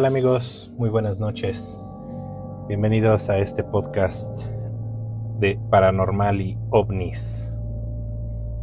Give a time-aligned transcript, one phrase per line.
[0.00, 0.72] tal amigos?
[0.78, 1.78] Muy buenas noches.
[2.68, 4.46] Bienvenidos a este podcast
[5.38, 7.52] de paranormal y ovnis.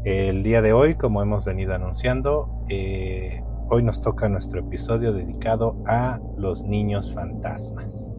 [0.04, 5.76] El día de hoy, como hemos venido anunciando, eh, hoy nos toca nuestro episodio dedicado
[5.86, 8.12] a los niños fantasmas.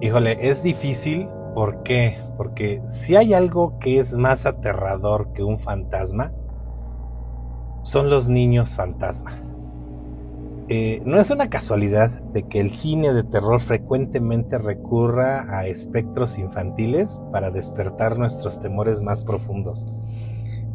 [0.00, 2.18] Híjole, es difícil, ¿por qué?
[2.36, 6.32] Porque si hay algo que es más aterrador que un fantasma,
[7.84, 9.54] son los niños fantasmas.
[10.68, 16.38] Eh, no es una casualidad de que el cine de terror frecuentemente recurra a espectros
[16.38, 19.86] infantiles para despertar nuestros temores más profundos.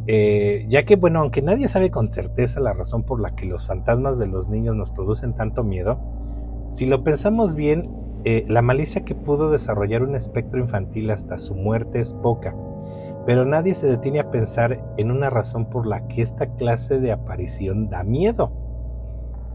[0.08, 3.66] Eh, ya que, bueno, aunque nadie sabe con certeza la razón por la que los
[3.66, 6.00] fantasmas de los niños nos producen tanto miedo,
[6.70, 7.90] si lo pensamos bien,
[8.24, 12.56] eh, la malicia que pudo desarrollar un espectro infantil hasta su muerte es poca,
[13.26, 17.12] pero nadie se detiene a pensar en una razón por la que esta clase de
[17.12, 18.67] aparición da miedo.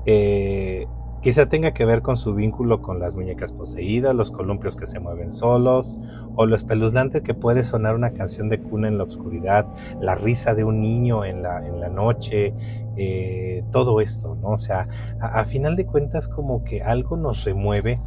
[0.04, 0.86] Eh,
[1.20, 4.98] quizá tenga que ver con su vínculo con las muñecas poseídas, los columpios que se
[4.98, 5.96] mueven solos,
[6.34, 9.66] o lo espeluznante que puede sonar una canción de cuna en la oscuridad,
[10.00, 12.54] la risa de un niño en la, noche,
[12.96, 14.50] eh, todo esto, ¿no?
[14.50, 14.88] O sea,
[15.20, 18.00] a, final de cuentas como que algo nos remueve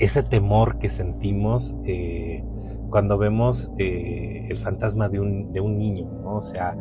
[0.00, 2.42] ese temor que sentimos eh,
[2.90, 6.36] cuando vemos el fantasma de un, de un niño, ¿no?
[6.36, 6.76] O sea,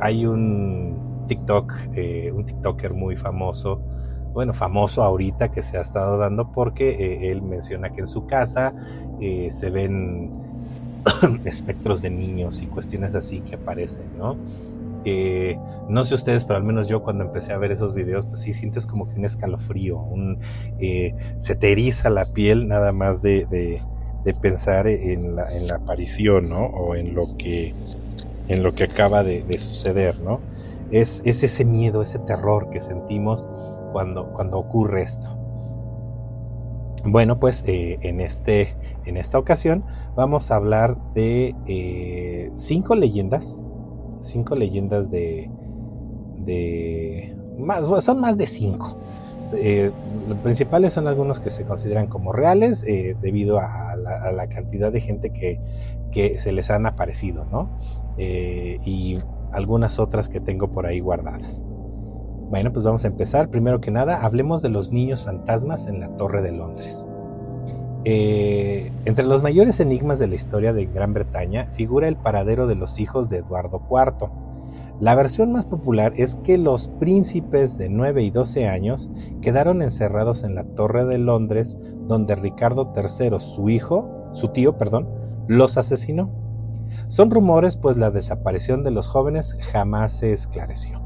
[0.00, 3.80] hay un TikTok, eh, un TikToker muy famoso,
[4.32, 8.26] bueno, famoso ahorita que se ha estado dando porque eh, él menciona que en su
[8.26, 8.74] casa
[9.20, 10.30] eh, se ven
[11.44, 14.36] espectros de niños y cuestiones así que aparecen, ¿no?
[15.88, 18.52] no sé ustedes, pero al menos yo cuando empecé a ver esos videos, pues sí
[18.52, 20.38] sientes como que un escalofrío, un,
[21.38, 21.74] se te
[22.10, 23.80] la piel nada más de, de,
[24.42, 26.66] pensar en la, en la, aparición, ¿no?
[26.66, 27.72] O en lo que,
[28.48, 30.40] en lo que acaba de, de suceder, ¿no?
[30.90, 33.48] Es, ese miedo, ese terror que sentimos
[33.92, 35.38] cuando, cuando ocurre esto.
[37.04, 38.74] Bueno, pues eh, en, este,
[39.06, 39.84] en esta ocasión
[40.16, 43.66] vamos a hablar de eh, cinco leyendas,
[44.20, 45.50] cinco leyendas de,
[46.38, 47.36] de
[48.00, 48.98] son más de cinco.
[49.54, 49.90] Eh,
[50.28, 55.30] los principales son algunos que se consideran como reales debido a la, cantidad de gente
[55.30, 55.58] que,
[56.12, 57.78] que, se les han aparecido, ¿no?
[58.18, 59.18] y
[59.52, 61.64] algunas otras que tengo por ahí guardadas.
[62.50, 63.50] Bueno, pues vamos a empezar.
[63.50, 67.06] Primero que nada, hablemos de los niños fantasmas en la Torre de Londres.
[68.04, 72.74] Eh, entre los mayores enigmas de la historia de Gran Bretaña figura el paradero de
[72.74, 74.30] los hijos de Eduardo IV.
[75.00, 79.10] La versión más popular es que los príncipes de 9 y 12 años
[79.42, 85.08] quedaron encerrados en la Torre de Londres donde Ricardo III, su hijo, su tío, perdón,
[85.46, 86.30] los asesinó.
[87.06, 91.00] Son rumores, pues la desaparición de los jóvenes jamás se esclareció.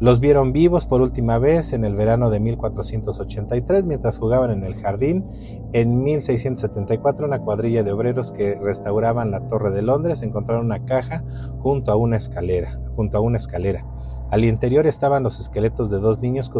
[0.00, 4.74] Los vieron vivos por última vez en el verano de 1483 mientras jugaban en el
[4.74, 5.26] jardín.
[5.74, 11.22] En 1674 una cuadrilla de obreros que restauraban la Torre de Londres encontraron una caja
[11.58, 13.84] junto a una escalera, junto a una escalera.
[14.30, 16.50] Al interior estaban los esqueletos de dos niños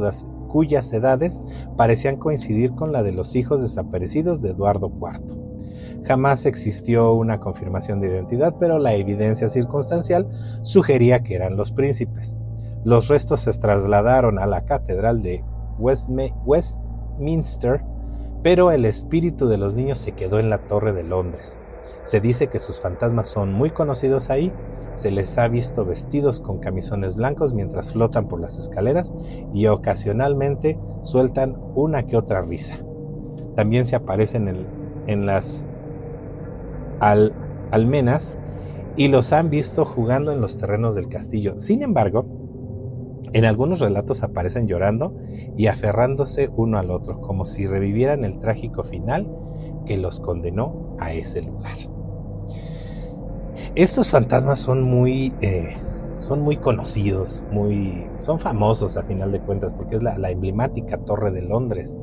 [0.49, 1.43] cuyas, edades
[1.79, 5.50] parecían coincidir con la de los hijos desaparecidos de Eduardo IV.
[6.05, 10.29] Jamás existió una confirmación de identidad, pero la evidencia circunstancial
[10.63, 12.39] sugería que eran los príncipes.
[12.85, 15.45] Los restos se trasladaron a la catedral de
[15.79, 17.83] Westminster,
[18.43, 21.61] pero el espíritu de los niños se quedó en la Torre de Londres.
[22.05, 24.53] Se dice que sus fantasmas son muy conocidos ahí,
[24.95, 29.15] se les ha visto vestidos con camisones blancos mientras flotan por las escaleras
[29.53, 32.79] y ocasionalmente sueltan una que otra risa.
[33.57, 34.67] También se aparecen
[35.07, 35.67] en, las
[37.01, 37.35] al,
[37.71, 38.39] almenas
[38.97, 41.59] y los han visto jugando en los terrenos del castillo.
[41.59, 42.27] Sin embargo,
[43.33, 45.17] en algunos relatos aparecen llorando
[45.57, 49.31] y aferrándose uno al otro, como si revivieran el trágico final
[49.87, 51.77] que los condenó a ese lugar.
[53.75, 55.77] Estos fantasmas son muy, eh,
[56.19, 60.99] son muy conocidos, muy, son famosos a final de cuentas, porque es la, la emblemática
[60.99, 61.97] Torre de Londres.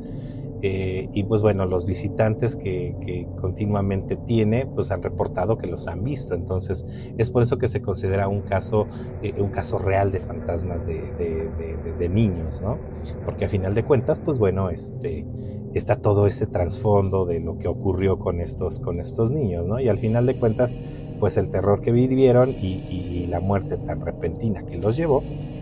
[0.62, 6.04] Eh, y pues bueno, los visitantes que, continuamente tiene, pues han reportado que los han
[6.04, 6.34] visto.
[6.34, 6.86] Entonces,
[7.18, 8.88] es por eso que se considera un caso,
[9.22, 12.78] eh, un caso real de fantasmas de, niños, ¿no?
[13.26, 15.26] Porque a final de cuentas, pues bueno, este,
[15.74, 19.80] está todo ese trasfondo de lo que ocurrió con estos, con estos niños, ¿no?
[19.80, 20.78] Y al final de cuentas,
[21.20, 25.22] pues el terror que vivieron y, y la muerte tan repentina que los llevó,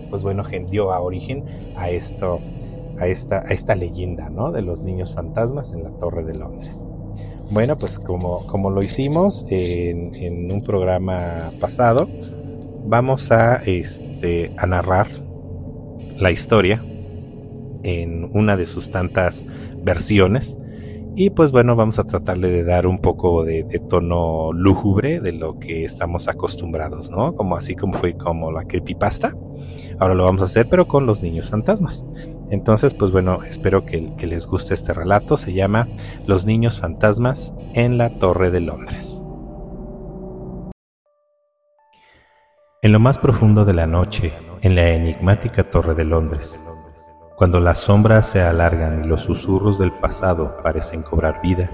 [0.09, 1.43] pues bueno, dio a origen
[1.77, 2.39] a esto
[2.99, 4.51] a esta, a esta leyenda ¿no?
[4.51, 6.85] de los niños fantasmas en la Torre de Londres.
[7.51, 12.07] Bueno, pues como, como lo hicimos en, en un programa pasado,
[12.85, 15.07] vamos a, este, a narrar
[16.19, 16.81] la historia
[17.83, 19.45] en una de sus tantas
[19.83, 20.57] versiones.
[21.15, 25.59] Y pues bueno, vamos a tratarle de dar un poco de, tono lúgubre de lo
[25.59, 27.33] que estamos acostumbrados, ¿no?
[27.33, 29.35] Como así como fue como la creepypasta.
[29.99, 32.05] Ahora lo vamos a hacer, pero con los niños fantasmas.
[32.49, 35.37] Entonces, pues bueno, espero que, que les guste este relato.
[35.37, 35.87] Se llama
[36.25, 39.23] Los niños fantasmas en la Torre de Londres.
[42.81, 46.63] En lo más profundo de la noche, en la enigmática Torre de Londres,
[47.35, 51.69] cuando las sombras se alargan y los susurros del pasado parecen cobrar vida,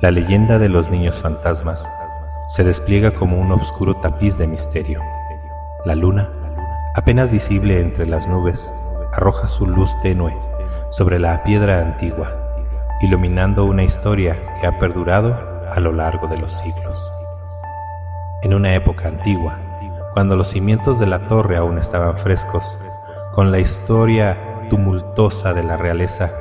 [0.00, 1.90] la leyenda de los niños fantasmas
[2.46, 5.00] se despliega como un oscuro tapiz de misterio.
[5.84, 6.30] La luna,
[6.98, 8.74] apenas visible entre las nubes,
[9.12, 10.36] arroja su luz tenue
[10.90, 12.34] sobre la piedra antigua,
[13.00, 15.38] iluminando una historia que ha perdurado
[15.70, 17.12] a lo largo de los siglos.
[18.42, 19.60] En una época antigua,
[20.12, 22.80] cuando los cimientos de la torre aún estaban frescos,
[23.30, 26.32] con la historia tumultuosa de la realeza,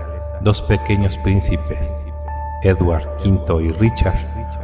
[0.41, 2.01] dos pequeños príncipes,
[2.63, 4.17] Edward V y Richard,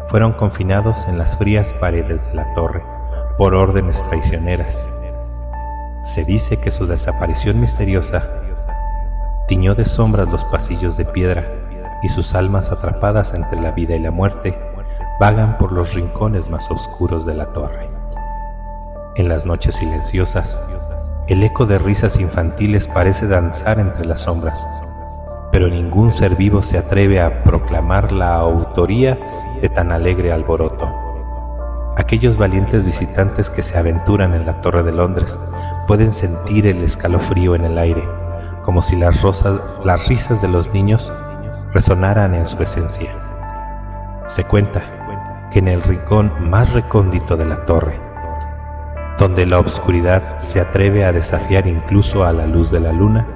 [0.08, 2.84] fueron confinados en las frías paredes de la torre
[3.38, 4.92] por órdenes traicioneras.
[6.04, 8.30] Se dice que su desaparición misteriosa
[9.48, 11.46] tiñó de sombras los pasillos de piedra
[12.02, 14.60] y sus almas atrapadas entre la vida y la muerte
[15.22, 17.90] vagan por los rincones más oscuros de la torre.
[19.16, 20.62] En las noches silenciosas,
[21.30, 24.70] el eco de risas infantiles parece danzar entre las sombras,
[25.54, 29.18] pero ningún ser vivo se atreve a proclamar la autoría
[29.62, 31.03] de tan alegre alboroto.
[31.96, 35.40] Aquellos valientes visitantes que se aventuran en la Torre de Londres
[35.88, 38.04] pueden sentir el escalofrío en el aire,
[38.64, 39.24] como si las,
[40.08, 41.14] risas de los niños
[41.72, 43.16] resonaran en su esencia.
[44.26, 48.00] Se cuenta que en el rincón más recóndito de la torre,
[49.20, 53.28] donde la obscuridad se atreve a desafiar incluso a la luz de la luna,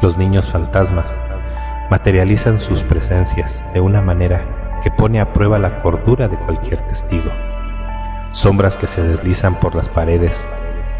[0.00, 1.20] los niños fantasmas
[1.90, 4.46] materializan sus presencias de una manera
[4.84, 7.32] que pone a prueba la cordura de cualquier testigo.
[8.32, 10.46] Sombras que se deslizan por las paredes,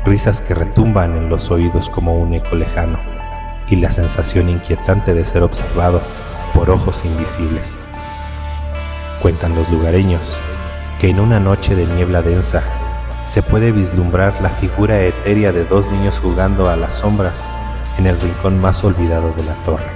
[0.07, 2.99] risas que retumban en los oídos como un eco lejano,
[3.69, 6.01] y la sensación inquietante de ser observado
[6.55, 7.85] por ojos invisibles.
[9.21, 10.41] Cuentan los lugareños
[10.99, 12.63] que en una noche de niebla densa
[13.23, 17.47] se puede vislumbrar la figura etérea de dos niños jugando a las sombras
[17.99, 19.91] en el rincón más olvidado de la torre.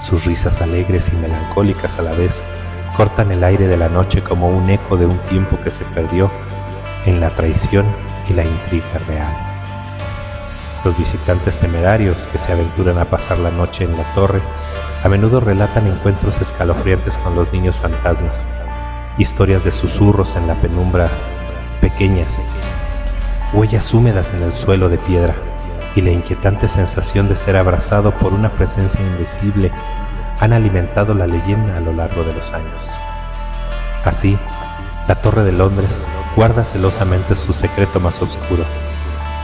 [0.00, 2.44] Sus risas alegres y melancólicas a la vez
[3.00, 6.30] cortan el aire de la noche como un eco de un tiempo que se perdió
[7.06, 7.86] en la traición
[8.28, 9.34] y la intriga real.
[10.84, 14.42] Los visitantes temerarios que se aventuran a pasar la noche en la torre
[15.02, 18.50] a menudo relatan encuentros escalofriantes con los niños fantasmas,
[19.16, 21.10] historias de susurros en la penumbra
[21.80, 22.44] pequeñas,
[23.54, 25.34] huellas húmedas en el suelo de piedra
[25.94, 29.72] y la inquietante sensación de ser abrazado por una presencia invisible
[30.40, 32.90] han alimentado la leyenda a lo largo de los años.
[34.04, 34.38] Así,
[35.06, 38.64] la Torre de Londres guarda celosamente su secreto más oscuro,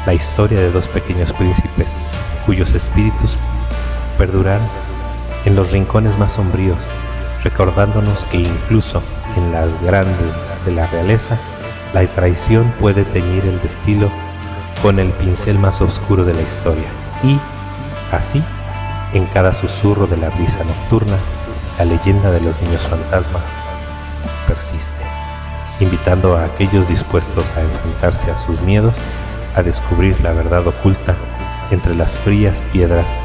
[0.06, 1.98] la historia de dos pequeños príncipes
[2.46, 3.36] cuyos espíritus
[4.16, 4.60] perduran
[5.44, 6.92] en los rincones más sombríos,
[7.42, 9.02] recordándonos que incluso
[9.36, 11.38] en las grandes de la realeza
[11.92, 14.10] la traición puede teñir el destino
[14.82, 16.86] con el pincel más oscuro de la historia
[17.22, 17.38] y,
[18.12, 18.42] así,
[19.12, 21.18] en cada susurro de la brisa nocturna,
[21.78, 23.40] la leyenda de los niños fantasma
[24.46, 25.02] persiste,
[25.80, 29.02] invitando a aquellos dispuestos a enfrentarse a sus miedos
[29.54, 31.16] a descubrir la verdad oculta
[31.70, 33.22] entre las frías piedras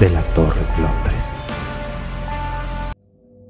[0.00, 1.38] de la Torre de Londres.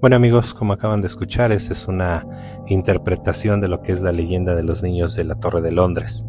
[0.00, 2.26] Bueno amigos, como acaban de escuchar, esa es una
[2.66, 6.26] interpretación de lo que es la leyenda de los niños de la Torre de Londres.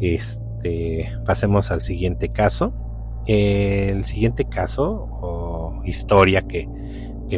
[0.00, 2.72] Este, pasemos al siguiente caso.
[3.26, 6.68] El siguiente caso o historia que,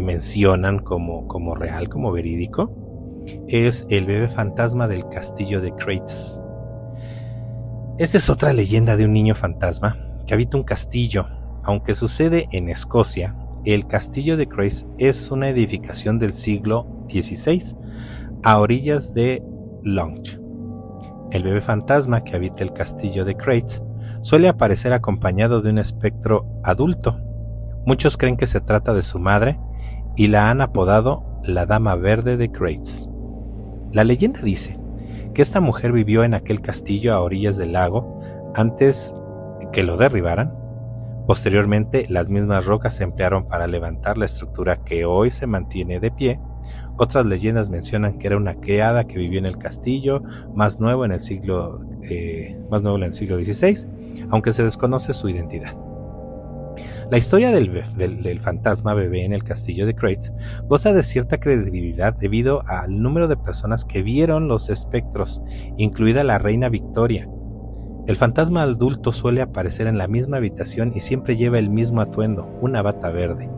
[0.02, 2.70] mencionan como, como real, como verídico,
[3.48, 6.40] es el bebé fantasma del castillo de Crates.
[7.98, 11.26] Esta es otra leyenda de un niño fantasma que habita un castillo,
[11.64, 17.76] aunque sucede en Escocia, el castillo de Crates es una edificación del siglo XVI
[18.42, 19.42] a orillas de
[19.82, 20.38] Lounge.
[21.32, 23.82] El bebé fantasma que habita el castillo de Crates
[24.20, 27.20] suele aparecer acompañado de un espectro adulto.
[27.84, 29.58] Muchos creen que se trata de su madre
[30.16, 33.08] y la han apodado la Dama Verde de Crates.
[33.92, 34.78] La leyenda dice
[35.34, 38.16] que esta mujer vivió en aquel castillo a orillas del lago
[38.54, 39.14] antes
[39.72, 40.58] que lo derribaran
[41.28, 46.10] Posteriormente, las mismas rocas se emplearon para levantar la estructura que hoy se mantiene de
[46.10, 46.40] pie.
[46.98, 50.20] Otras leyendas mencionan que era una criada que vivió en el castillo,
[50.54, 51.78] más nuevo en el siglo,
[52.10, 53.88] eh, más nuevo en el siglo XVI,
[54.30, 55.74] aunque se desconoce su identidad.
[57.10, 62.62] La historia del, fantasma bebé en el castillo de Crates goza de cierta credibilidad debido
[62.66, 65.42] al número de personas que vieron los espectros,
[65.78, 67.26] incluida la reina Victoria.
[68.06, 72.54] El fantasma adulto suele aparecer en la misma habitación y siempre lleva el mismo atuendo,
[72.60, 73.48] una bata verde.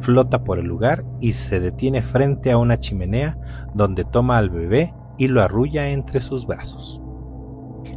[0.00, 3.38] Flota por el lugar y se detiene frente a una chimenea
[3.74, 7.02] donde toma al bebé y lo arrulla entre sus brazos.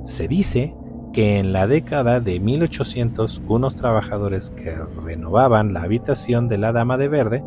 [0.03, 0.75] Se dice
[1.13, 4.73] que en la década de 1800 unos trabajadores que
[5.03, 7.43] renovaban la habitación de la Dama de Verde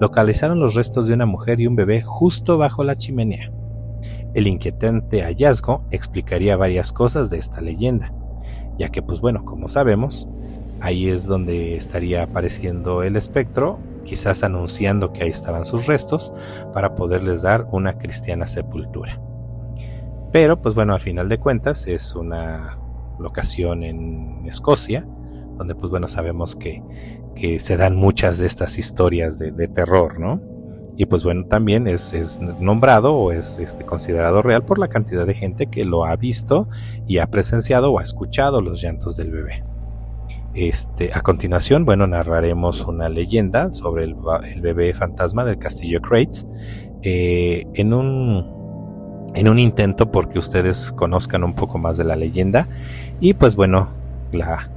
[0.00, 3.52] localizaron los restos de una mujer y un bebé justo bajo la chimenea.
[4.34, 8.12] El inquietante hallazgo explicaría varias cosas de esta leyenda,
[8.78, 10.28] ya que pues bueno, como sabemos,
[10.80, 16.32] ahí es donde estaría apareciendo el espectro, quizás anunciando que ahí estaban sus restos
[16.72, 19.20] para poderles dar una cristiana sepultura.
[20.32, 22.78] Pero pues bueno, a final de cuentas es una
[23.18, 25.06] locación en Escocia,
[25.56, 26.82] donde pues bueno, sabemos que,
[27.34, 30.40] que se dan muchas de estas historias de, terror, ¿no?
[30.96, 35.26] Y pues bueno, también es, es, nombrado o es este, considerado real por la cantidad
[35.26, 36.68] de gente que lo ha visto
[37.06, 39.67] y ha presenciado o ha escuchado los llantos del bebé.
[40.60, 44.16] Este, a continuación, bueno, narraremos una leyenda sobre el,
[44.60, 46.48] bebé fantasma del castillo Crates
[47.04, 52.68] eh, en un en un intento porque ustedes conozcan un poco más de la leyenda
[53.20, 53.88] y pues bueno,
[54.32, 54.68] la,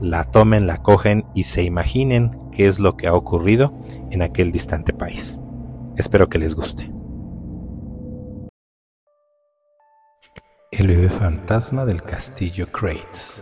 [0.00, 3.72] la tomen, la cogen y se imaginen qué es lo que ha ocurrido
[4.10, 5.40] en aquel distante país.
[5.96, 6.90] Espero que les guste.
[10.72, 13.40] El bebé fantasma del castillo Crates.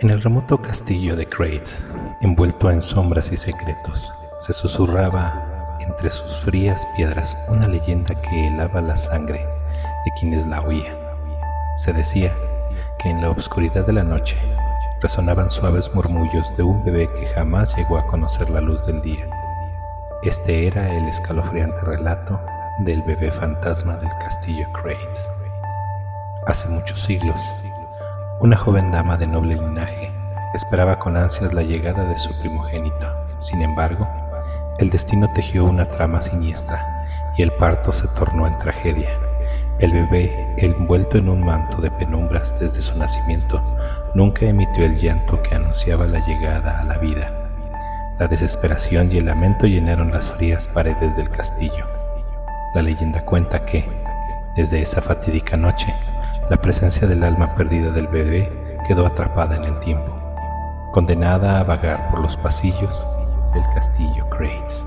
[0.00, 1.80] En el remoto castillo de Crates,
[2.20, 8.82] envuelto en sombras y secretos, se susurraba entre sus frías piedras una leyenda que helaba
[8.82, 9.46] la sangre
[10.04, 10.96] de quienes la oían.
[11.76, 12.32] Se decía
[12.98, 14.36] que en la oscuridad de la noche
[15.00, 19.28] resonaban suaves murmullos de un bebé que jamás llegó a conocer la luz del día.
[20.24, 22.42] Este era el escalofriante relato
[22.80, 25.30] del bebé fantasma del castillo Crates.
[26.48, 27.40] Hace muchos siglos,
[28.40, 30.12] una joven dama de noble linaje
[30.54, 33.06] esperaba con ansias la llegada de su primogénito.
[33.38, 34.08] Sin embargo,
[34.78, 39.10] el destino tejió una trama siniestra y el parto se tornó en tragedia.
[39.78, 43.60] El bebé, envuelto en un manto de penumbras desde su nacimiento,
[44.14, 47.32] nunca emitió el llanto que anunciaba la llegada a la vida.
[48.18, 51.86] La desesperación y el lamento llenaron las frías paredes del castillo.
[52.74, 53.88] La leyenda cuenta que,
[54.54, 55.92] desde esa fatídica noche,
[56.50, 58.52] la presencia del alma perdida del bebé
[58.86, 60.20] quedó atrapada en el tiempo,
[60.92, 63.06] condenada a vagar por los pasillos
[63.54, 64.84] del castillo Crates.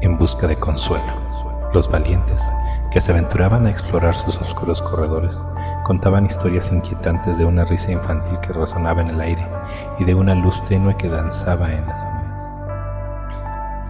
[0.00, 1.12] En busca de consuelo,
[1.72, 2.42] los valientes
[2.90, 5.44] que se aventuraban a explorar sus oscuros corredores
[5.84, 9.46] contaban historias inquietantes de una risa infantil que resonaba en el aire
[10.00, 12.54] y de una luz tenue que danzaba en las sombras.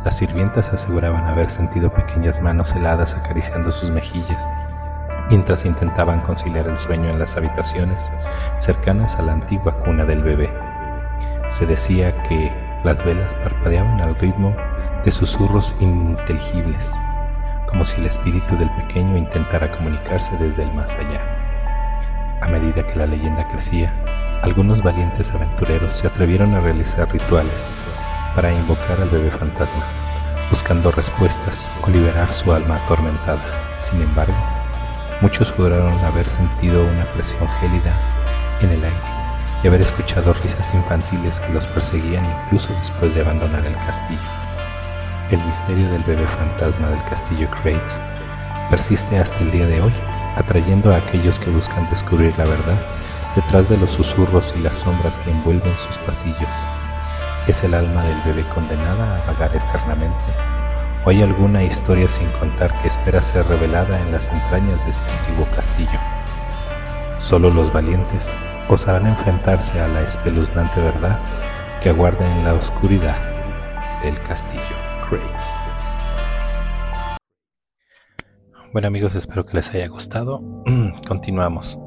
[0.04, 4.52] Las sirvientas aseguraban haber sentido pequeñas manos heladas acariciando sus mejillas
[5.28, 8.12] mientras intentaban conciliar el sueño en las habitaciones
[8.56, 10.52] cercanas a la antigua cuna del bebé.
[11.48, 12.52] Se decía que
[12.84, 14.54] las velas parpadeaban al ritmo
[15.04, 16.94] de susurros ininteligibles,
[17.66, 21.20] como si el espíritu del pequeño intentara comunicarse desde el más allá.
[22.40, 23.92] A medida que la leyenda crecía,
[24.42, 27.74] algunos valientes aventureros se atrevieron a realizar rituales
[28.34, 29.84] para invocar al bebé fantasma,
[30.50, 33.42] buscando respuestas o liberar su alma atormentada.
[33.76, 34.36] Sin embargo,
[35.20, 37.92] muchos juraron haber sentido una presión gélida
[38.60, 39.18] en el aire
[39.62, 44.20] y haber escuchado risas infantiles que los perseguían incluso después de abandonar el castillo.
[45.30, 48.00] El misterio del bebé fantasma del castillo Crates
[48.70, 49.92] persiste hasta el día de hoy,
[50.36, 52.80] atrayendo a aquellos que buscan descubrir la verdad
[53.34, 56.54] detrás de los susurros y las sombras que envuelven sus pasillos.
[57.46, 60.47] ¿Es el alma del bebé condenada a vagar eternamente?
[61.04, 65.10] ¿O hay alguna historia sin contar que espera ser revelada en las entrañas de este
[65.20, 65.98] antiguo castillo?
[67.18, 68.34] Solo los valientes
[68.68, 71.20] osarán enfrentarse a la espeluznante verdad
[71.82, 73.16] que aguarda en la oscuridad
[74.02, 74.62] del castillo
[75.08, 75.48] Crates.
[78.72, 80.42] Bueno amigos, espero que les haya gustado.
[81.08, 81.78] Continuamos.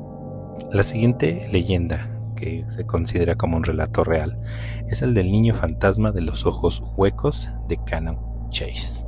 [0.71, 4.41] La siguiente leyenda que se considera como un relato real
[4.87, 9.00] es el del niño fantasma de los ojos huecos de Cannock Chase.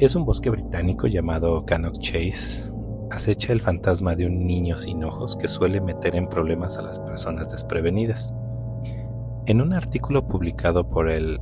[0.00, 2.72] Es un bosque británico llamado Cannock Chase
[3.10, 6.98] acecha el fantasma de un niño sin ojos que suele meter en problemas a las
[6.98, 8.32] personas desprevenidas.
[9.44, 11.38] En un artículo publicado por el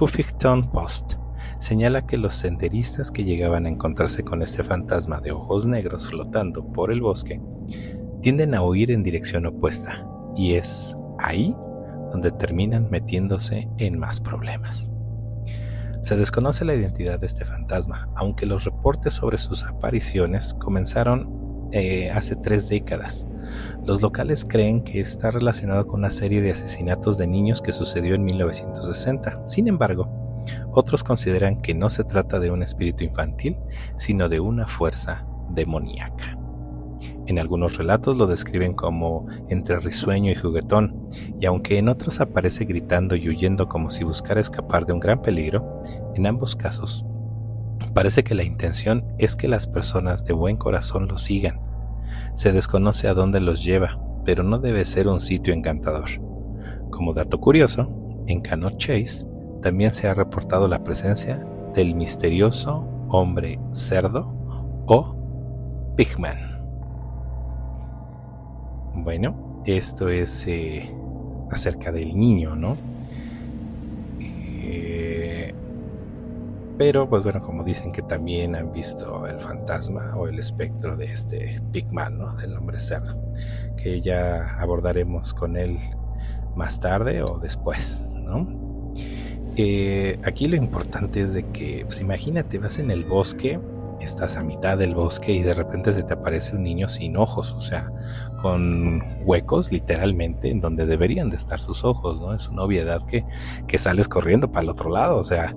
[0.00, 1.18] Huffington Post,
[1.60, 6.66] señala que los senderistas que llegaban a encontrarse con este fantasma de ojos negros flotando
[6.72, 7.40] por el bosque
[8.22, 11.54] tienden a huir en dirección opuesta, y es ahí
[12.10, 14.90] donde terminan metiéndose en más problemas.
[16.00, 22.10] Se desconoce la identidad de este fantasma, aunque los reportes sobre sus apariciones comenzaron eh,
[22.10, 23.26] hace tres décadas.
[23.84, 28.14] Los locales creen que está relacionado con una serie de asesinatos de niños que sucedió
[28.14, 29.44] en 1960.
[29.44, 30.08] Sin embargo,
[30.72, 33.58] otros consideran que no se trata de un espíritu infantil,
[33.96, 36.39] sino de una fuerza demoníaca.
[37.30, 41.06] En algunos relatos lo describen como entre risueño y juguetón,
[41.40, 45.22] y aunque en otros aparece gritando y huyendo como si buscara escapar de un gran
[45.22, 45.80] peligro,
[46.16, 47.06] en ambos casos
[47.94, 51.60] parece que la intención es que las personas de buen corazón lo sigan.
[52.34, 56.10] Se desconoce a dónde los lleva, pero no debe ser un sitio encantador.
[56.90, 59.24] Como dato curioso, en Canot Chase
[59.62, 61.46] también se ha reportado la presencia
[61.76, 64.34] del misterioso hombre cerdo
[64.88, 66.49] o Pigman.
[68.94, 70.92] Bueno, esto es eh,
[71.50, 72.76] acerca del niño, ¿no?
[74.20, 75.54] Eh,
[76.76, 81.06] pero, pues bueno, como dicen que también han visto el fantasma o el espectro de
[81.06, 82.34] este Pigman, ¿no?
[82.36, 83.16] Del hombre cerdo,
[83.76, 85.78] que ya abordaremos con él
[86.56, 88.92] más tarde o después, ¿no?
[89.56, 93.60] Eh, aquí lo importante es de que, pues imagínate, vas en el bosque
[94.00, 97.52] estás a mitad del bosque y de repente se te aparece un niño sin ojos,
[97.52, 97.92] o sea,
[98.40, 102.34] con huecos literalmente en donde deberían de estar sus ojos, ¿no?
[102.34, 103.24] Es una obviedad que,
[103.66, 105.54] que sales corriendo para el otro lado, o sea,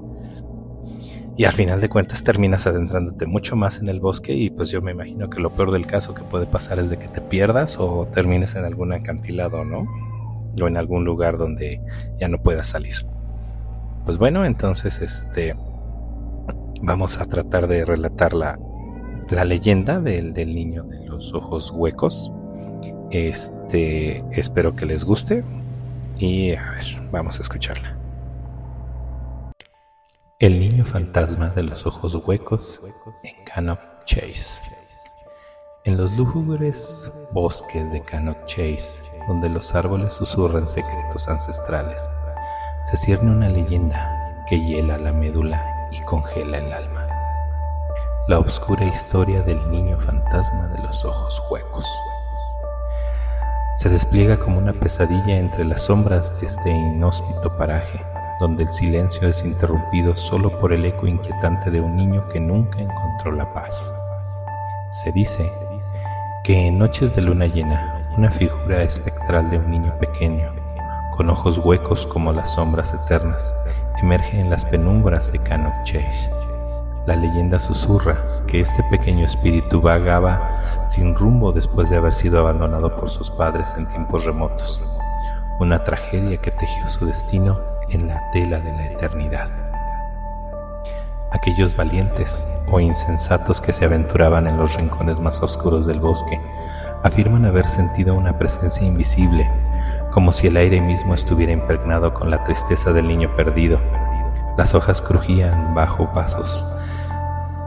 [1.36, 4.82] y al final de cuentas terminas adentrándote mucho más en el bosque y pues yo
[4.82, 7.80] me imagino que lo peor del caso que puede pasar es de que te pierdas
[7.80, 9.88] o termines en algún acantilado, ¿no?
[10.62, 11.82] O en algún lugar donde
[12.20, 12.96] ya no puedas salir.
[14.06, 15.56] Pues bueno, entonces este
[16.84, 18.60] vamos a tratar de relatar la,
[19.46, 22.32] leyenda del, del, niño de los ojos huecos.
[23.14, 25.46] Este, espero que les guste
[26.18, 27.96] y a ver, vamos a escucharla.
[30.40, 32.82] El niño fantasma de los ojos huecos
[33.22, 34.64] en Cannock Chase.
[35.86, 42.10] En los lúgubres bosques de Cannock Chase, donde los árboles susurran secretos ancestrales,
[42.86, 47.08] se cierne una leyenda que hiela la médula y congela el alma.
[48.28, 51.86] La oscura historia del niño fantasma de los ojos huecos.
[53.76, 58.06] Se despliega como una pesadilla entre las sombras de este inhóspito paraje,
[58.40, 62.80] donde el silencio es interrumpido solo por el eco inquietante de un niño que nunca
[62.80, 63.92] encontró la paz.
[64.92, 65.50] Se dice
[66.44, 70.54] que en noches de luna llena, una figura espectral de un niño pequeño,
[71.18, 73.56] con ojos huecos como las sombras eternas,
[74.04, 76.30] emerge en las penumbras de Cannock Chase.
[77.06, 78.16] La leyenda susurra
[78.48, 83.76] que este pequeño espíritu vagaba sin rumbo después de haber sido abandonado por sus padres
[83.78, 84.82] en tiempos remotos,
[85.60, 89.50] una tragedia que tejió su destino en la tela de la eternidad.
[91.34, 96.40] Aquellos valientes o insensatos que se aventuraban en los rincones más oscuros del bosque
[97.04, 99.52] afirman haber sentido una presencia invisible
[100.10, 103.82] como si el aire mismo estuviera impregnado con la tristeza del niño perdido.
[104.58, 106.68] Las hojas crujían bajo pasos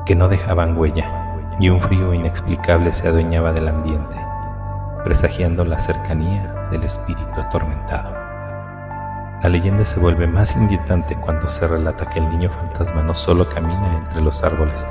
[0.04, 1.10] que no dejaban huella,
[1.58, 4.16] y un frío inexplicable se adueñaba del ambiente,
[5.02, 8.14] presagiando la cercanía del espíritu atormentado.
[9.42, 13.48] La leyenda se vuelve más inquietante cuando se relata que el niño fantasma no solo
[13.48, 14.86] camina entre los árboles,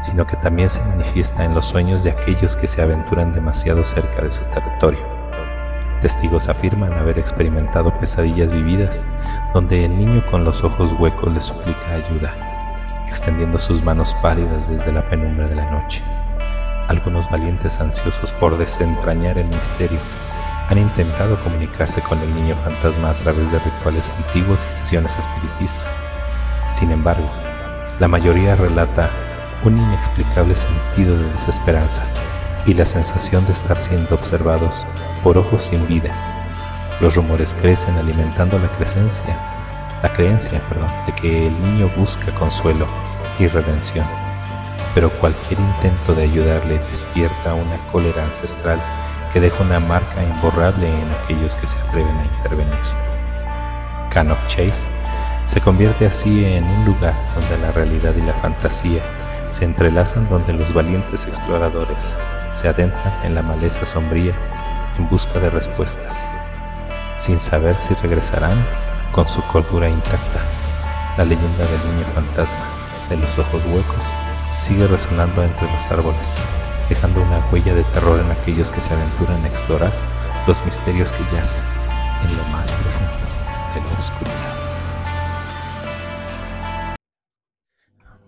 [0.00, 4.22] sino que también se manifiesta en los sueños de aquellos que se aventuran demasiado cerca
[4.22, 5.11] de su territorio.
[6.02, 9.06] Testigos afirman haber experimentado pesadillas vividas,
[9.54, 12.34] donde el niño con los ojos huecos le suplica ayuda,
[13.06, 16.02] extendiendo sus manos pálidas desde la penumbra de la noche.
[16.88, 20.00] Algunos valientes ansiosos por desentrañar el misterio
[20.70, 26.02] han intentado comunicarse con el niño fantasma a través de rituales antiguos y sesiones espiritistas.
[26.72, 27.30] Sin embargo,
[28.00, 29.08] la mayoría relata
[29.62, 32.02] un inexplicable sentido de desesperanza
[32.66, 34.86] y la sensación de estar siendo observados
[35.22, 36.12] por ojos sin vida.
[37.00, 39.36] Los rumores crecen alimentando la creencia,
[40.02, 42.86] la creencia, perdón, de que el niño busca consuelo
[43.38, 44.06] y redención,
[44.94, 48.80] pero cualquier intento de ayudarle despierta una cólera ancestral
[49.32, 52.78] que deja una marca imborrable en aquellos que se atreven a intervenir.
[54.10, 54.88] Cannock Chase
[55.46, 59.02] se convierte así en un lugar donde la realidad y la fantasía
[59.48, 62.18] se entrelazan donde los valientes exploradores
[62.52, 64.34] se adentran en la maleza sombría
[64.98, 66.28] en busca de respuestas,
[67.16, 68.66] sin saber si regresarán
[69.10, 70.40] con su cordura intacta.
[71.16, 72.64] La leyenda del niño fantasma
[73.08, 74.04] de los ojos huecos
[74.56, 76.34] sigue resonando entre los árboles,
[76.88, 79.92] dejando una huella de terror en aquellos que se aventuran a explorar
[80.46, 81.60] los misterios que yacen
[82.22, 83.26] en lo más profundo
[83.74, 84.52] de la oscuridad.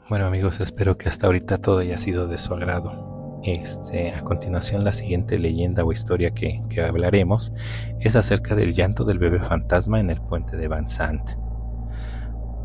[0.09, 3.14] Bueno amigos, espero que hasta ahorita todo haya sido de su agrado.
[3.45, 7.53] Este, a continuación, la siguiente leyenda o historia que, que, hablaremos
[8.01, 11.33] es acerca del llanto del bebé fantasma en el puente de Van Sant.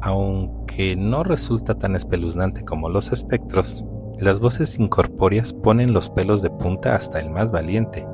[0.01, 3.83] Aunque no resulta tan espeluznante como los espectros,
[4.19, 8.07] las voces incorpóreas ponen los pelos de punta hasta el más valiente,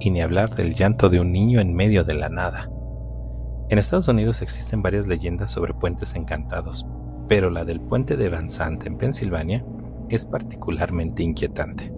[0.00, 2.70] y ni hablar del llanto de un niño en medio de la nada.
[3.68, 6.86] En Estados Unidos existen varias leyendas sobre puentes encantados,
[7.28, 9.62] pero la del puente de Van Sant en Pensilvania
[10.14, 11.92] es particularmente inquietante.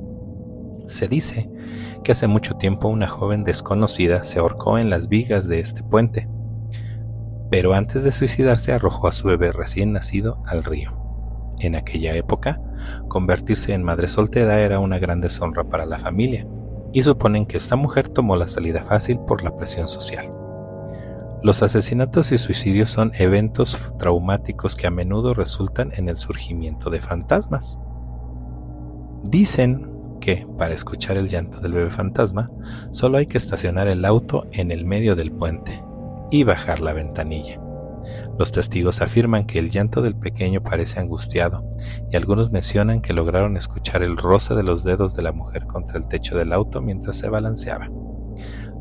[0.87, 1.50] Se dice
[2.03, 6.29] que hace mucho tiempo una joven desconocida se ahorcó en las vigas de este puente,
[7.50, 10.92] pero antes de suicidarse arrojó a su bebé recién nacido al río.
[11.61, 12.61] En aquella época,
[13.09, 16.46] convertirse en madre soltera era una gran deshonra para la familia,
[16.92, 20.33] y suponen que esta mujer tomó la salida fácil por la presión social.
[21.42, 27.00] Los asesinatos y suicidios son eventos traumáticos que a menudo resultan en el surgimiento de
[27.00, 27.79] fantasmas.
[29.24, 32.50] Dicen que, para escuchar el llanto del bebé fantasma,
[32.90, 35.82] solo hay que estacionar el auto en el medio del puente
[36.30, 37.60] y bajar la ventanilla.
[38.38, 41.64] Los testigos afirman que el llanto del pequeño parece angustiado
[42.10, 45.98] y algunos mencionan que lograron escuchar el roce de los dedos de la mujer contra
[45.98, 47.88] el techo del auto mientras se balanceaba.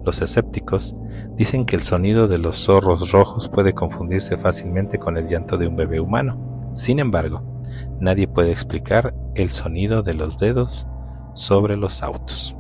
[0.04, 0.96] Los escépticos
[1.38, 5.68] dicen que el sonido de los zorros rojos puede confundirse fácilmente con el llanto de
[5.68, 6.72] un bebé humano.
[6.76, 7.53] Sin embargo,
[8.00, 10.88] Nadie puede explicar el sonido de los dedos
[11.34, 12.56] sobre los autos.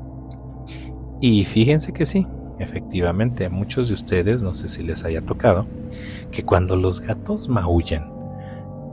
[1.21, 2.27] Y fíjense que sí,
[2.59, 5.67] efectivamente a muchos de ustedes, no sé si les haya tocado,
[6.31, 8.11] que cuando los gatos maullan,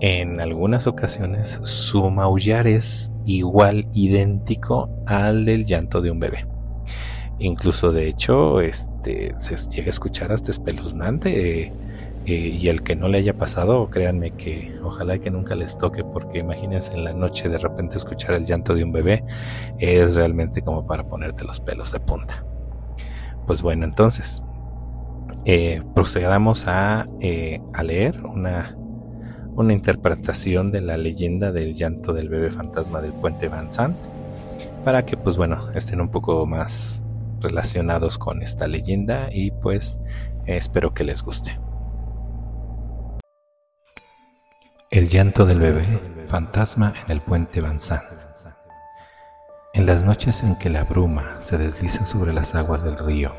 [0.01, 6.47] en algunas ocasiones su maullar es igual, idéntico al del llanto de un bebé.
[7.39, 11.63] Incluso de hecho, este se llega a escuchar hasta espeluznante.
[11.65, 11.73] Eh,
[12.27, 16.05] eh, y el que no le haya pasado, créanme que ojalá que nunca les toque,
[16.05, 19.25] porque imagínense en la noche de repente escuchar el llanto de un bebé,
[19.79, 22.45] es realmente como para ponerte los pelos de punta.
[23.47, 24.43] Pues bueno, entonces,
[25.47, 28.77] eh, procedamos a, eh, a leer una,
[29.55, 33.97] una interpretación de la leyenda del llanto del bebé fantasma del puente Van Sant,
[34.85, 37.03] para que pues bueno, estén un poco más
[37.41, 40.01] relacionados con esta leyenda y pues
[40.45, 41.59] espero que les guste.
[44.93, 47.79] El llanto del bebé, fantasma en el puente Van
[49.73, 53.33] En las noches en que la bruma se desliza sobre las aguas del río,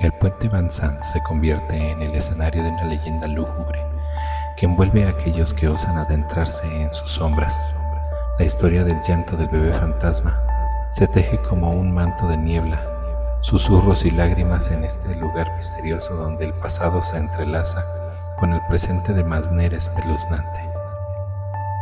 [0.00, 3.80] el puente Van se convierte en el escenario de una leyenda lúgubre
[4.56, 7.70] que envuelve a aquellos que osan adentrarse en sus sombras.
[8.40, 10.42] La historia del llanto del bebé fantasma
[10.90, 12.84] se teje como un manto de niebla,
[13.42, 17.86] susurros y lágrimas en este lugar misterioso donde el pasado se entrelaza
[18.40, 20.69] con el presente de manera espeluznante.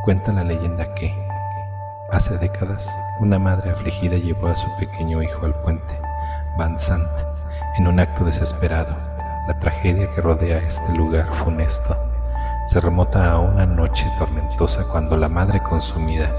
[0.08, 1.14] Cuenta la leyenda que,
[2.10, 2.88] hace décadas,
[3.20, 6.00] una madre afligida llevó a su pequeño hijo al puente,
[6.56, 7.20] Van Sant,
[7.76, 8.96] en un acto desesperado.
[9.46, 11.94] La tragedia que rodea este lugar funesto
[12.64, 16.32] se remota a una noche tormentosa cuando la madre consumida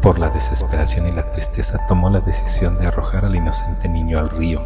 [0.00, 4.30] por la desesperación y la tristeza tomó la decisión de arrojar al inocente niño al
[4.30, 4.62] río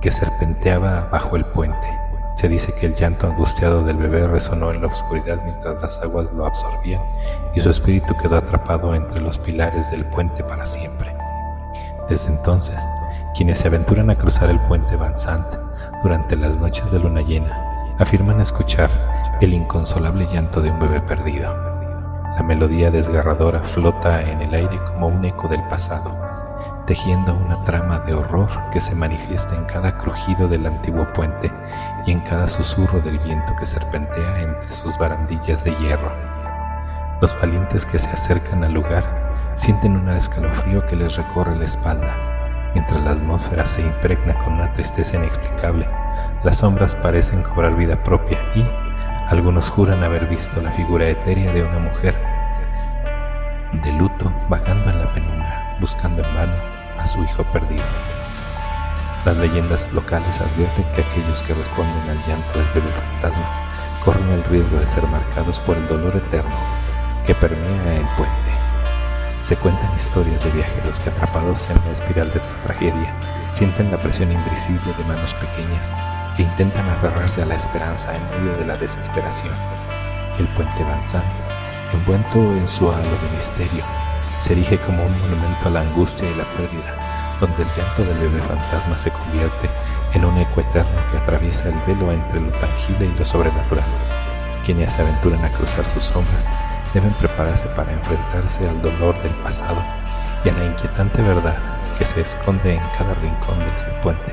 [0.00, 2.01] que serpenteaba bajo el puente.
[2.34, 6.32] Se dice que el llanto angustiado del bebé resonó en la oscuridad mientras las aguas
[6.32, 7.02] lo absorbían
[7.54, 11.14] y su espíritu quedó atrapado entre los pilares del puente para siempre.
[12.08, 12.80] Desde entonces,
[13.34, 15.54] quienes se aventuran a cruzar el puente Van Sant
[16.02, 18.90] durante las noches de luna llena afirman escuchar
[19.40, 21.54] el inconsolable llanto de un bebé perdido.
[22.36, 26.16] La melodía desgarradora flota en el aire como un eco del pasado
[26.86, 31.50] tejiendo una trama de horror que se manifiesta en cada crujido del antiguo puente
[32.06, 36.12] y en cada susurro del viento que serpentea entre sus barandillas de hierro.
[37.20, 42.70] Los valientes que se acercan al lugar sienten un escalofrío que les recorre la espalda,
[42.74, 45.88] mientras la atmósfera se impregna con una tristeza inexplicable.
[46.42, 48.68] Las sombras parecen cobrar vida propia y
[49.28, 52.20] algunos juran haber visto la figura etérea de una mujer
[53.72, 56.71] de luto vagando en la penumbra, buscando en vano
[57.02, 57.84] a su hijo perdido.
[59.24, 64.44] Las leyendas locales advierten que aquellos que responden al llanto del bebé fantasma corren el
[64.44, 66.56] riesgo de ser marcados por el dolor eterno
[67.26, 68.50] que permea el puente.
[69.38, 73.14] Se cuentan historias de viajeros que atrapados en la espiral de la tragedia
[73.50, 75.94] sienten la presión invisible de manos pequeñas
[76.36, 79.54] que intentan agarrarse a la esperanza en medio de la desesperación.
[80.38, 81.28] El puente avanzando,
[81.92, 83.84] envuelto en su halo de misterio,
[84.38, 88.18] se erige como un monumento a la angustia y la pérdida, donde el llanto del
[88.18, 89.70] bebé fantasma se convierte
[90.14, 93.84] en un eco eterno que atraviesa el velo entre lo tangible y lo sobrenatural.
[94.64, 96.48] Quienes se aventuran a cruzar sus sombras
[96.94, 99.82] deben prepararse para enfrentarse al dolor del pasado
[100.44, 101.58] y a la inquietante verdad
[101.98, 104.32] que se esconde en cada rincón de este puente,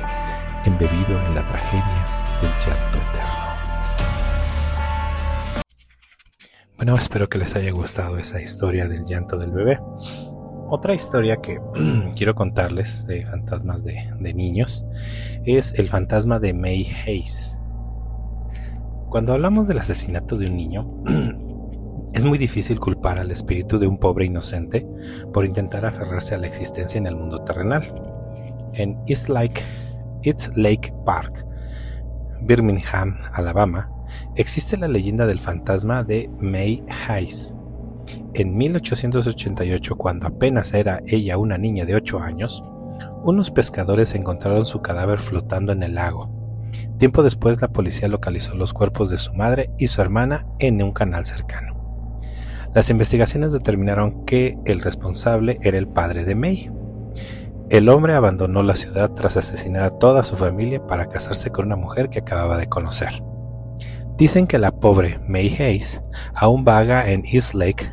[0.64, 2.04] embebido en la tragedia
[2.40, 3.39] del llanto eterno.
[6.80, 9.78] Bueno, espero que les haya gustado esa historia del llanto del bebé.
[10.66, 11.60] Otra historia que
[12.16, 14.86] quiero contarles de fantasmas de, niños
[15.44, 17.60] es el fantasma de May Hayes.
[19.10, 20.90] Cuando hablamos del asesinato de un niño,
[22.14, 24.88] Es muy difícil culpar al espíritu de un pobre inocente
[25.34, 27.92] por intentar aferrarse a la existencia en el mundo terrenal.
[28.72, 29.62] En East Lake,
[30.22, 31.44] East Lake Park,
[32.40, 33.99] Birmingham, Alabama,
[34.40, 37.54] existe la leyenda del fantasma de May Hayes.
[38.32, 42.62] En 1888, cuando apenas era ella una niña de 8 años,
[43.22, 46.30] unos pescadores encontraron su cadáver flotando en el lago.
[46.98, 50.92] Tiempo después, la policía localizó los cuerpos de su madre y su hermana en un
[50.92, 52.20] canal cercano.
[52.74, 56.70] Las investigaciones determinaron que el responsable era el padre de May.
[57.68, 61.76] El hombre abandonó la ciudad tras asesinar a toda su familia para casarse con una
[61.76, 63.22] mujer que acababa de conocer.
[64.20, 66.02] Dicen que la pobre May Hayes
[66.34, 67.90] aún vaga en East Lake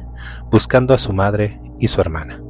[0.51, 2.43] buscando a su madre y su hermana.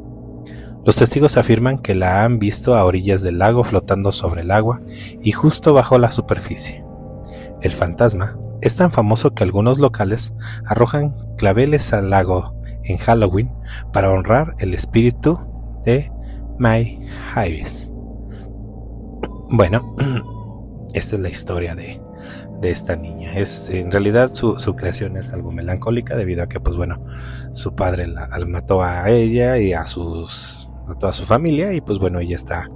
[0.83, 4.81] Los testigos afirman que la han visto a orillas del lago flotando sobre el agua
[5.21, 6.83] y justo bajo la superficie.
[7.61, 10.33] El fantasma es tan famoso que algunos locales
[10.65, 13.53] arrojan claveles al lago en Halloween
[13.93, 15.37] para honrar el espíritu
[15.85, 16.11] de
[16.57, 16.99] May
[17.35, 17.91] Hives.
[19.51, 19.95] Bueno,
[20.95, 22.01] esta es la historia de,
[22.61, 23.37] esta niña.
[23.37, 27.03] Es, en realidad su, creación es algo melancólica debido a que, pues bueno,
[27.53, 31.99] su padre la, mató a ella y a, sus, a toda su familia y pues
[31.99, 32.69] bueno, ella está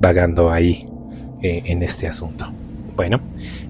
[0.00, 0.88] vagando ahí
[1.42, 2.52] eh, en este asunto.
[2.96, 3.20] Bueno,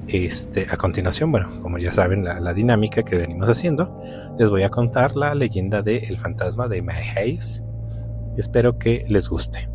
[0.08, 4.00] este, a continuación, bueno, como ya saben la, dinámica que venimos haciendo,
[4.38, 7.62] les voy a contar la leyenda de El fantasma de May Hayes.
[8.36, 9.73] Espero que les guste.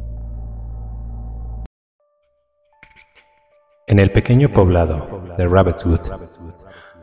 [3.90, 6.02] En el pequeño poblado de Rabbitswood,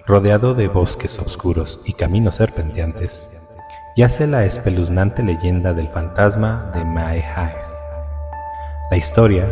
[0.07, 3.29] rodeado de bosques oscuros y caminos serpenteantes,
[3.97, 7.83] yace la espeluznante leyenda del fantasma de May Hayes.
[8.93, 9.49] La historia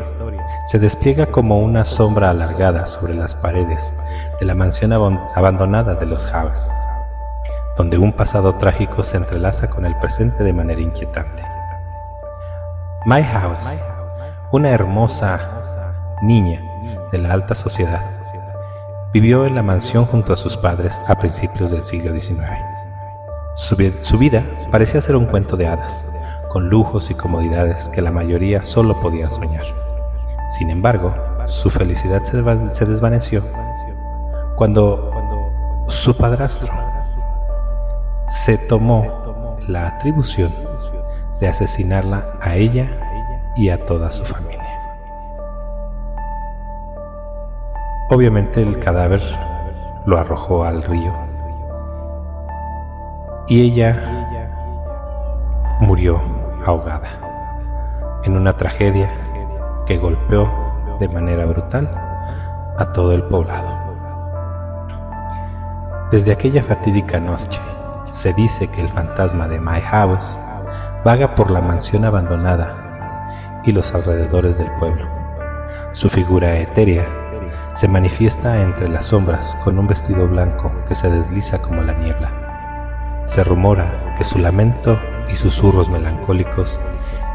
[0.66, 3.96] se despliega como una sombra alargada sobre las paredes
[4.38, 6.70] de la mansión abandonada de los Haves,
[7.76, 11.42] donde un pasado trágico se entrelaza con el presente de manera inquietante.
[13.06, 13.80] My House,
[14.52, 15.50] una hermosa
[16.22, 16.70] niña
[17.12, 18.02] de la alta sociedad,
[19.12, 22.50] vivió en la mansión junto a sus padres a principios del siglo XIX.
[23.54, 26.08] Su, vida parecía ser un cuento de hadas,
[26.48, 29.66] con lujos y comodidades que la mayoría solo podían soñar.
[30.58, 31.14] Sin embargo,
[31.46, 33.44] su felicidad se desvaneció
[34.56, 35.10] cuando
[35.88, 36.72] su padrastro
[38.26, 40.52] se tomó la atribución
[41.40, 42.88] de asesinarla a ella
[43.56, 44.63] y a toda su familia.
[48.10, 49.22] Obviamente el cadáver
[50.04, 51.12] lo arrojó al río
[53.48, 53.96] y ella
[55.80, 56.20] murió
[56.66, 57.08] ahogada
[58.24, 59.10] en una tragedia
[59.86, 60.46] que golpeó
[61.00, 61.90] de manera brutal
[62.78, 63.70] a todo el poblado.
[66.10, 67.60] Desde aquella fatídica noche
[68.08, 70.38] se dice que el fantasma de My House
[71.04, 75.08] vaga por la mansión abandonada y los alrededores del pueblo.
[75.92, 77.23] Su figura etérea
[77.74, 83.22] se manifiesta entre las sombras con un vestido blanco que se desliza como la niebla.
[83.26, 86.80] Se rumora que su lamento y susurros melancólicos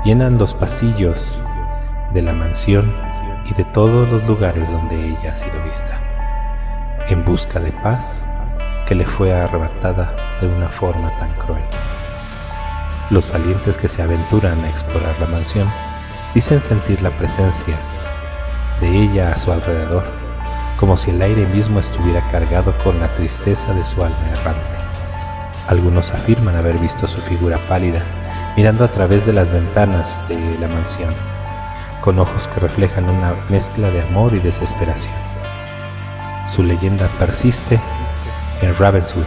[0.06, 1.44] llenan los pasillos
[2.14, 2.94] de la mansión
[3.46, 6.00] y de todos los lugares donde ella ha sido vista,
[7.10, 8.26] en busca de paz
[8.88, 11.64] que le fue arrebatada de una forma tan cruel.
[13.10, 15.70] Los valientes que se aventuran a explorar la mansión
[16.34, 17.76] dicen sentir la presencia
[18.80, 20.06] de ella a su alrededor,
[20.80, 24.78] como si el aire mismo estuviera cargado con la tristeza de su alma errante.
[25.68, 28.02] Algunos afirman haber visto su figura pálida
[28.56, 31.14] mirando a través de las ventanas de la mansión
[32.00, 35.14] con ojos que reflejan una mezcla de amor y desesperación.
[36.48, 37.78] Su leyenda persiste
[38.62, 39.26] en Ravenswood,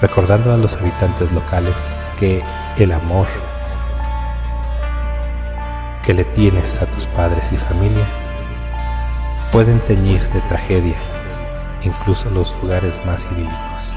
[0.00, 2.44] recordando a los habitantes locales que
[2.78, 3.26] el amor
[6.04, 8.29] que le tienes a tus padres y familia
[9.52, 10.96] pueden teñir de tragedia
[11.82, 13.92] incluso los lugares más idílicos.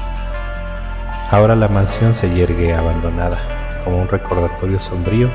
[1.30, 3.38] Ahora la mansión se yergue abandonada
[3.84, 5.30] como un recordatorio sombrío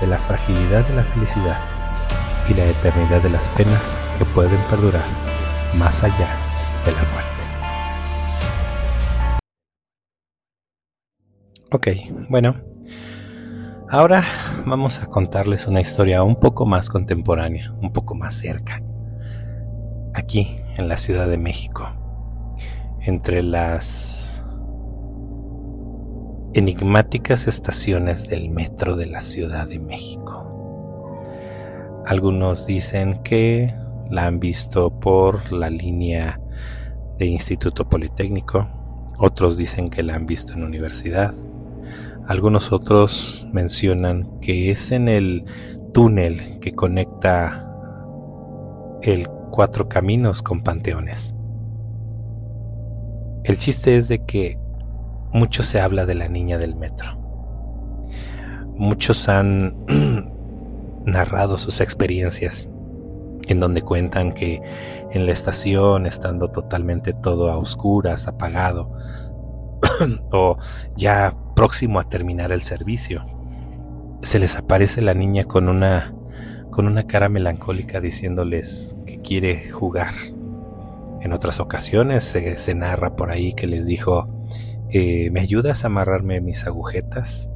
[0.00, 1.60] de la fragilidad de la felicidad
[2.48, 5.04] y la eternidad de las penas que pueden perdurar
[5.76, 6.28] más allá
[6.84, 7.34] de la muerte.
[11.72, 11.88] Ok,
[12.30, 12.54] bueno,
[13.90, 14.22] ahora
[14.64, 18.80] vamos a contarles una historia un poco más contemporánea, un poco más cerca,
[20.14, 21.88] aquí en la Ciudad de México,
[23.00, 24.44] entre las
[26.54, 30.50] enigmáticas estaciones del metro de la Ciudad de México.
[32.06, 33.74] Algunos dicen que
[34.08, 36.40] la han visto por la línea
[37.18, 38.68] de Instituto Politécnico,
[39.18, 41.34] otros dicen que la han visto en universidad,
[42.26, 45.44] algunos otros mencionan que es en el
[45.92, 47.68] túnel que conecta
[49.02, 51.32] el Cuatro Caminos con Panteones.
[53.44, 54.58] El chiste es de que
[55.32, 57.16] mucho se habla de la niña del metro.
[58.74, 59.76] Muchos han
[61.06, 62.68] narrado sus experiencias
[63.46, 64.60] en donde cuentan que
[65.12, 68.90] en la estación, estando totalmente todo a oscuras, apagado,
[70.32, 70.58] o
[70.96, 73.22] ya próximo a terminar el servicio,
[74.20, 76.12] se les aparece la niña con una
[76.74, 80.12] con una cara melancólica diciéndoles que quiere jugar.
[81.20, 84.28] En otras ocasiones se, narra por ahí que les dijo,
[84.90, 87.48] eh, ¿me ayudas a amarrarme mis agujetas?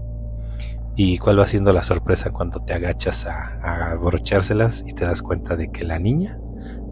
[0.95, 5.23] ¿Y cuál va siendo la sorpresa cuando te agachas a, a abrochárselas y te das
[5.23, 6.39] cuenta de que la niña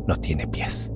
[0.08, 0.92] no tiene pies?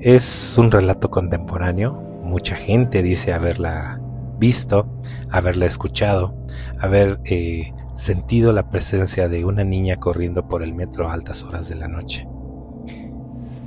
[0.00, 1.92] Es un relato contemporáneo,
[2.24, 4.00] mucha gente dice haberla
[4.38, 6.36] visto, haberla escuchado,
[6.80, 11.68] haber eh, sentido la presencia de una niña corriendo por el metro a altas horas
[11.68, 12.26] de la noche.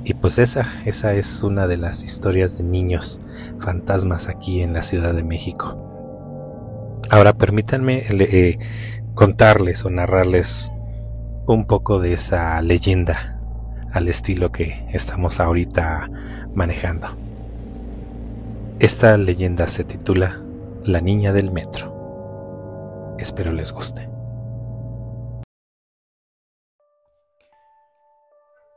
[0.04, 3.20] Y pues esa, esa es una de las historias de niños
[3.58, 5.84] fantasmas aquí en la Ciudad de México.
[7.10, 8.58] Ahora permítanme eh,
[9.14, 10.72] contarles o narrarles
[11.46, 13.38] un poco de esa leyenda
[13.92, 16.10] al estilo que estamos ahorita
[16.54, 17.08] manejando.
[18.78, 20.40] Esta leyenda se titula
[20.84, 23.16] La Niña del Metro.
[23.18, 24.17] Espero les guste.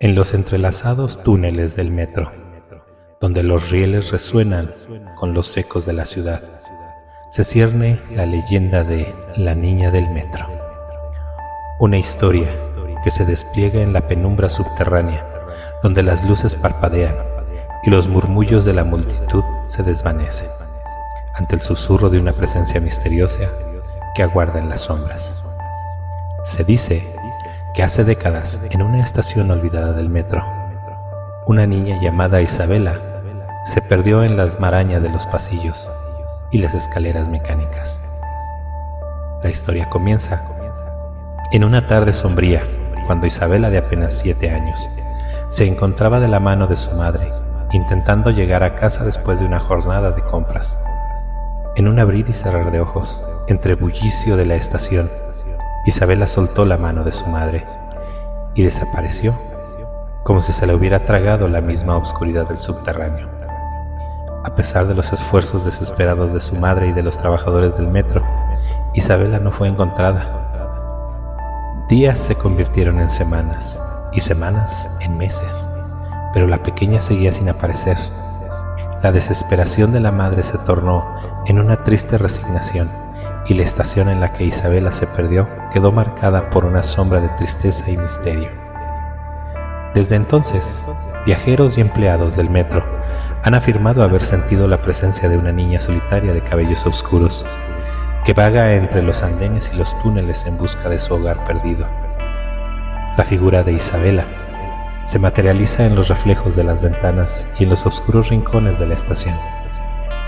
[0.01, 2.31] En los entrelazados túneles del metro,
[3.19, 4.73] donde los rieles resuenan
[5.15, 6.41] con los ecos de la ciudad,
[7.29, 10.47] se cierne la leyenda de la niña del metro.
[11.79, 12.49] Una historia
[13.03, 15.23] que se despliega en la penumbra subterránea,
[15.83, 17.13] donde las luces parpadean
[17.83, 20.49] y los murmullos de la multitud se desvanecen,
[21.35, 23.51] ante el susurro de una presencia misteriosa
[24.15, 25.43] que aguarda en las sombras.
[26.43, 27.13] Se dice
[27.73, 30.45] que hace décadas, en una estación olvidada del metro,
[31.45, 32.99] una niña llamada Isabela
[33.65, 35.91] se perdió en las marañas de los pasillos
[36.51, 38.01] y las escaleras mecánicas.
[39.41, 40.43] La historia comienza
[41.51, 42.63] en una tarde sombría,
[43.07, 44.89] cuando Isabela, de apenas siete años,
[45.49, 47.31] se encontraba de la mano de su madre,
[47.71, 50.77] intentando llegar a casa después de una jornada de compras.
[51.75, 55.11] En un abrir y cerrar de ojos, entre bullicio de la estación,
[55.83, 57.65] Isabela soltó la mano de su madre
[58.53, 59.35] y desapareció,
[60.23, 63.27] como si se le hubiera tragado la misma oscuridad del subterráneo.
[64.43, 68.23] A pesar de los esfuerzos desesperados de su madre y de los trabajadores del metro,
[68.93, 70.37] Isabela no fue encontrada.
[71.89, 73.81] Días se convirtieron en semanas
[74.13, 75.67] y semanas en meses,
[76.31, 77.97] pero la pequeña seguía sin aparecer.
[79.01, 81.07] La desesperación de la madre se tornó
[81.47, 83.00] en una triste resignación
[83.47, 87.29] y la estación en la que Isabela se perdió quedó marcada por una sombra de
[87.29, 88.49] tristeza y misterio.
[89.93, 90.85] Desde entonces,
[91.25, 92.83] viajeros y empleados del metro
[93.43, 97.45] han afirmado haber sentido la presencia de una niña solitaria de cabellos oscuros
[98.23, 101.87] que vaga entre los andenes y los túneles en busca de su hogar perdido.
[103.17, 104.27] La figura de Isabela
[105.05, 108.93] se materializa en los reflejos de las ventanas y en los oscuros rincones de la
[108.93, 109.35] estación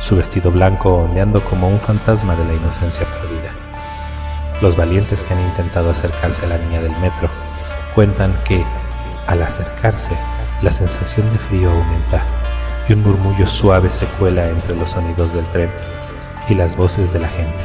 [0.03, 3.53] su vestido blanco ondeando como un fantasma de la inocencia perdida.
[4.61, 7.29] Los valientes que han intentado acercarse a la niña del metro
[7.95, 8.65] cuentan que,
[9.27, 10.13] al acercarse,
[10.61, 12.21] la sensación de frío aumenta
[12.85, 15.71] y un murmullo suave se cuela entre los sonidos del tren
[16.49, 17.63] y las voces de la gente.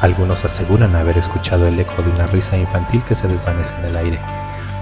[0.00, 3.96] Algunos aseguran haber escuchado el eco de una risa infantil que se desvanece en el
[3.96, 4.20] aire,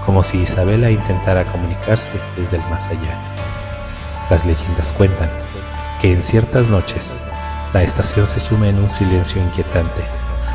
[0.05, 3.19] como si Isabela intentara comunicarse desde el más allá.
[4.29, 5.31] Las leyendas cuentan
[6.01, 7.17] que en ciertas noches
[7.73, 10.03] la estación se sume en un silencio inquietante,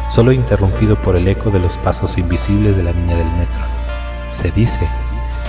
[0.08, 3.60] solo interrumpido por el eco de los pasos invisibles de la niña del metro.
[4.28, 4.88] Se dice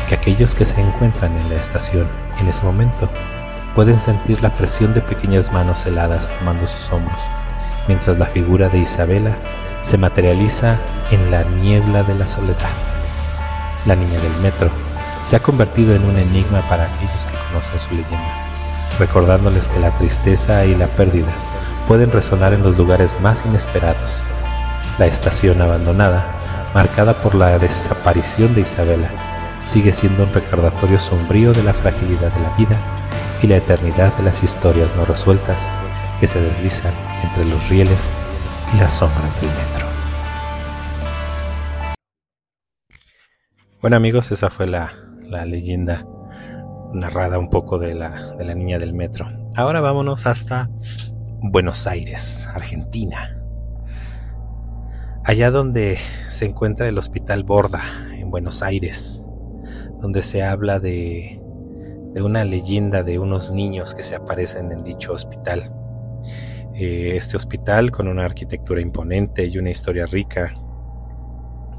[0.10, 2.08] que aquellos que se encuentran en la estación
[2.39, 3.10] en ese momento
[3.76, 7.20] pueden sentir la presión de pequeñas manos heladas tomando sus hombros,
[7.88, 9.38] mientras la figura de Isabela
[9.80, 10.80] se materializa
[11.12, 12.70] en la niebla de la soledad.
[13.86, 14.70] La niña del metro
[15.24, 18.43] se ha convertido en un enigma para aquellos que conocen su leyenda,
[19.00, 21.32] recordándoles que la tristeza y la pérdida
[21.88, 24.24] pueden resonar en los lugares más inesperados.
[24.98, 26.26] La estación abandonada,
[26.74, 29.10] marcada por la desaparición de Isabela,
[29.64, 32.78] sigue siendo un recordatorio sombrío de la fragilidad de la vida
[33.41, 35.70] y la eternidad de las historias no resueltas
[36.20, 38.12] que se deslizan entre los rieles
[38.74, 39.88] y las sombras del metro.
[43.82, 44.94] Bueno amigos, esa fue la,
[45.46, 46.06] leyenda
[46.94, 49.26] narrada un poco de la, de la niña del metro.
[49.56, 50.70] Ahora vámonos hasta
[51.41, 53.39] Buenos Aires, Argentina.
[55.26, 55.98] Allá donde
[56.30, 57.82] se encuentra el Hospital Borda,
[58.14, 59.26] en Buenos Aires,
[60.00, 61.41] donde se habla de,
[62.14, 65.74] de una leyenda de unos niños que se aparecen en dicho hospital.
[66.76, 70.54] Eh, este hospital, con una arquitectura imponente y una historia rica,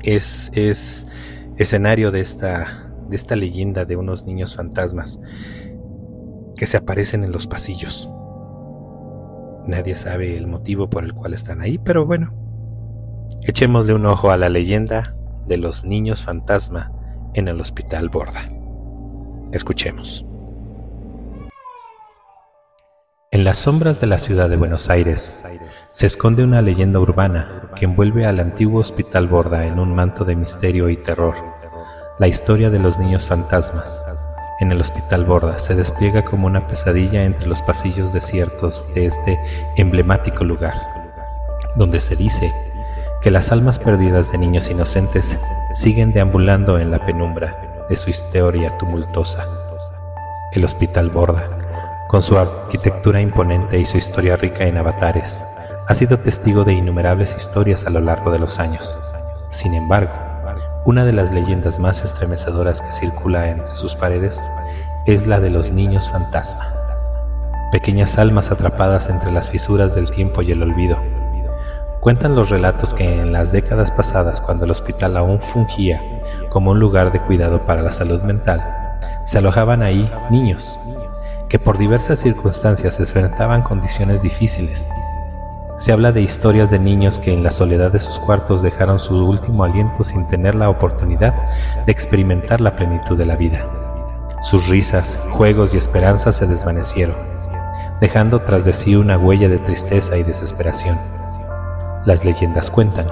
[0.02, 1.06] es, es
[1.56, 5.18] escenario de esta, de esta leyenda de unos niños fantasmas
[6.56, 8.10] que se aparecen en los pasillos.
[9.66, 12.32] Nadie sabe el motivo por el cual están ahí, pero bueno,
[13.42, 16.92] echémosle un ojo a la leyenda de los niños fantasma
[17.34, 18.48] en el Hospital Borda.
[19.52, 20.26] Escuchemos.
[23.30, 25.38] En las sombras de la ciudad de Buenos Aires
[25.90, 30.36] se esconde una leyenda urbana que envuelve al antiguo Hospital Borda en un manto de
[30.36, 31.34] misterio y terror.
[32.16, 34.06] La historia de los niños fantasmas,
[34.60, 39.40] en el Hospital Borda se despliega como una pesadilla entre los pasillos desiertos de este
[39.76, 40.74] emblemático lugar,
[41.74, 42.54] donde se dice
[43.20, 45.40] que las almas perdidas de niños inocentes
[45.72, 49.48] siguen deambulando en la penumbra de su historia tumultuosa.
[50.52, 55.44] El Hospital Borda, con su arquitectura imponente y su historia rica en avatares,
[55.88, 59.00] ha sido testigo de innumerables historias a lo largo de los años.
[59.48, 60.12] Sin embargo,
[60.84, 64.44] una de las leyendas más estremecedoras que circula entre sus paredes
[65.06, 66.86] es la de los niños fantasmas,
[67.72, 71.02] pequeñas almas atrapadas entre las fisuras del tiempo y el olvido.
[72.00, 76.02] Cuentan los relatos que en las décadas pasadas, cuando el hospital aún fungía
[76.50, 80.78] como un lugar de cuidado para la salud mental, se alojaban ahí niños
[81.48, 84.90] que por diversas circunstancias se enfrentaban condiciones difíciles
[85.76, 89.16] se habla de historias de niños que en la soledad de sus cuartos dejaron su
[89.16, 91.34] último aliento sin tener la oportunidad
[91.84, 93.68] de experimentar la plenitud de la vida.
[94.40, 97.16] Sus risas, juegos y esperanzas se desvanecieron,
[98.00, 100.98] dejando tras de sí una huella de tristeza y desesperación.
[102.04, 103.06] Las leyendas cuentan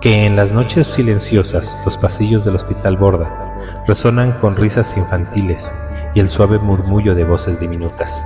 [0.00, 5.74] que en las noches silenciosas los pasillos del hospital Borda resonan con risas infantiles
[6.14, 8.24] y el suave murmullo de voces diminutas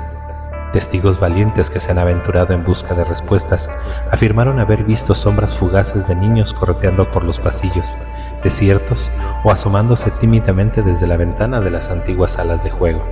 [0.72, 3.70] Testigos valientes que se han aventurado en busca de respuestas
[4.10, 7.98] afirmaron haber visto sombras fugaces de niños correteando por los pasillos,
[8.42, 9.12] desiertos
[9.44, 13.06] o asomándose tímidamente desde la ventana de las antiguas salas de juego.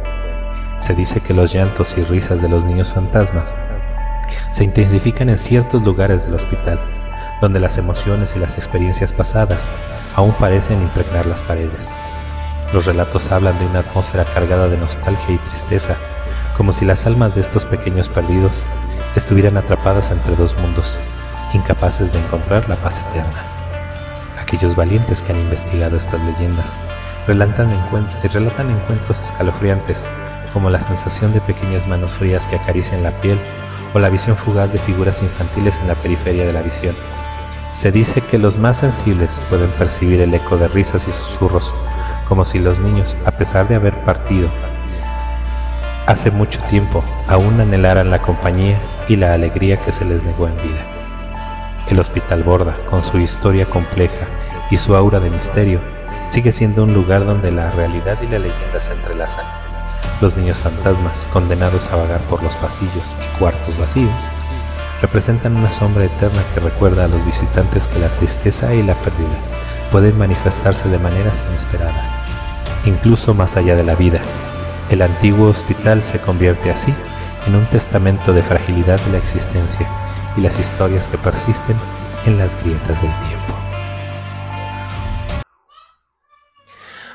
[0.79, 3.59] Se dice que los llantos y risas de los niños fantasmas
[4.53, 6.81] se intensifican en ciertos lugares del hospital,
[7.43, 9.71] donde las emociones y las experiencias pasadas
[10.15, 11.95] aún parecen impregnar las paredes.
[12.73, 15.99] Los relatos hablan de una atmósfera cargada de nostalgia y tristeza
[16.61, 18.65] como si las almas de estos pequeños perdidos
[19.17, 21.01] estuvieran atrapadas entre dos mundos,
[21.55, 23.43] incapaces de encontrar la paz eterna.
[24.39, 26.77] Aquellos valientes que han investigado estas leyendas
[27.27, 27.71] relatan,
[28.31, 30.07] relatan encuentros escalofriantes,
[30.53, 33.41] como la sensación de pequeñas manos frías que acarician la piel
[33.95, 36.95] o la visión fugaz de figuras infantiles en la periferia de la visión.
[37.71, 41.75] Se dice que los más sensibles pueden percibir el eco de risas y susurros,
[42.29, 44.51] como si los niños, a pesar de haber partido
[46.11, 50.57] hace mucho tiempo aún anhelaran la compañía y la alegría que se les negó en
[50.57, 50.85] vida.
[51.89, 54.27] El Hospital Borda, con su historia compleja
[54.73, 55.81] y su aura de misterio,
[56.27, 59.45] sigue siendo un lugar donde la realidad y la leyenda se entrelazan.
[60.21, 64.25] Los niños fantasmas, condenados a vagar por los pasillos y cuartos vacíos,
[65.01, 69.39] representan una sombra eterna que recuerda a los visitantes que la tristeza y la pérdida
[69.93, 72.19] pueden manifestarse de maneras inesperadas,
[72.85, 74.21] incluso más allá de la vida,
[74.91, 76.93] el antiguo hospital se convierte así
[77.47, 79.89] en un testamento de fragilidad de la existencia
[80.37, 81.77] y las historias que persisten
[82.27, 83.55] en las grietas del tiempo.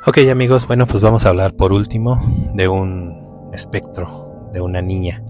[0.08, 2.22] Ok amigos, bueno pues vamos a hablar por último
[2.54, 5.24] de un espectro, de una niña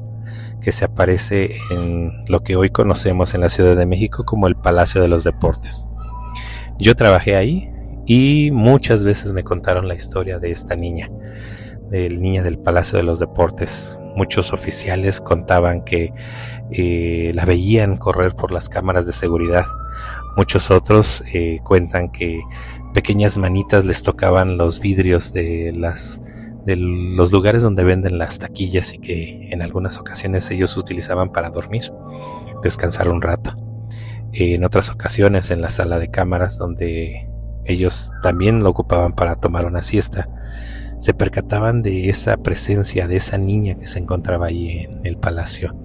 [0.62, 4.56] que se aparece en lo que hoy conocemos en la Ciudad de México como el
[4.56, 5.88] Palacio de los Deportes.
[6.78, 7.72] Yo trabajé ahí
[8.06, 11.10] y muchas veces me contaron la historia de esta niña,
[11.90, 13.98] del niña del Palacio de los Deportes.
[14.16, 16.14] Muchos oficiales contaban que
[16.72, 19.66] eh, la veían correr por las cámaras de seguridad.
[20.38, 22.42] Muchos otros eh, cuentan que
[22.94, 26.22] pequeñas manitas les tocaban los vidrios de las
[26.66, 31.52] de los lugares donde venden las taquillas y que en algunas ocasiones ellos utilizaban para
[31.52, 31.84] dormir,
[32.64, 33.56] descansar un rato.
[34.34, 37.30] En otras ocasiones en la sala de cámaras donde
[37.66, 40.28] ellos también lo ocupaban para tomar una siesta,
[40.98, 45.76] se percataban de esa presencia de esa niña que se encontraba ahí en el palacio.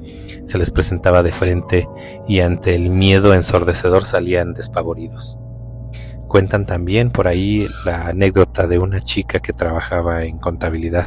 [0.44, 1.88] Se les presentaba de frente
[2.28, 5.38] y ante el miedo ensordecedor salían despavoridos.
[6.28, 11.06] Cuentan también por ahí la anécdota de una chica que trabajaba en contabilidad.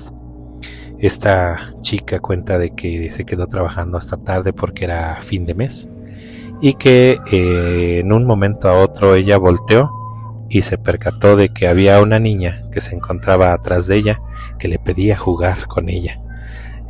[0.99, 5.89] Esta chica cuenta de que se quedó trabajando hasta tarde porque era fin de mes
[6.61, 9.91] y que eh, en un momento a otro ella volteó
[10.53, 14.21] y se percató de que había una niña que se encontraba atrás de ella
[14.59, 16.21] que le pedía jugar con ella.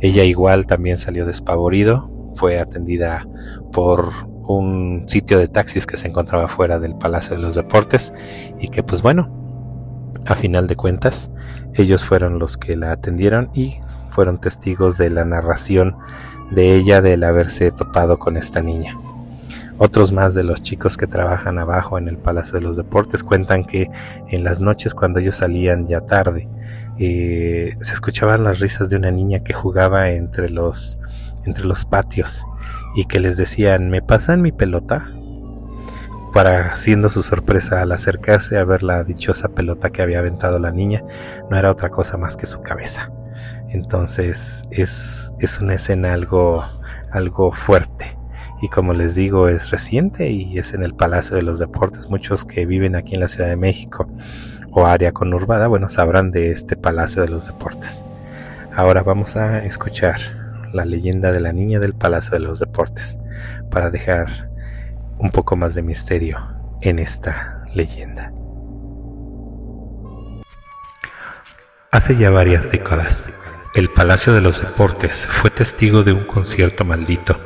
[0.00, 3.26] Ella igual también salió despavorido, fue atendida
[3.72, 4.10] por
[4.42, 8.12] un sitio de taxis que se encontraba fuera del Palacio de los Deportes
[8.60, 11.30] y que pues bueno, a final de cuentas,
[11.72, 13.76] ellos fueron los que la atendieron y
[14.10, 15.96] fueron testigos de la narración
[16.50, 18.94] de ella del haberse topado con esta niña.
[19.76, 23.64] Otros más de los chicos que trabajan abajo en el Palacio de los Deportes cuentan
[23.64, 23.90] que
[24.28, 26.48] en las noches cuando ellos salían ya tarde,
[26.98, 31.00] eh, se escuchaban las risas de una niña que jugaba entre los,
[31.44, 32.46] entre los patios
[32.94, 35.10] y que les decían, ¿me pasan mi pelota?
[36.32, 40.70] Para haciendo su sorpresa al acercarse a ver la dichosa pelota que había aventado la
[40.70, 41.02] niña,
[41.50, 43.10] no era otra cosa más que su cabeza.
[43.70, 46.64] Entonces es, es una escena algo,
[47.10, 48.16] algo fuerte.
[48.64, 52.08] Y como les digo, es reciente y es en el Palacio de los Deportes.
[52.08, 54.08] Muchos que viven aquí en la Ciudad de México
[54.70, 58.06] o área conurbada, bueno, sabrán de este Palacio de los Deportes.
[58.74, 60.18] Ahora vamos a escuchar
[60.72, 63.18] la leyenda de la niña del Palacio de los Deportes,
[63.70, 64.50] para dejar
[65.18, 66.38] un poco más de misterio
[66.80, 68.32] en esta leyenda.
[71.90, 73.30] Hace ya varias décadas,
[73.74, 77.40] el Palacio de los Deportes fue testigo de un concierto maldito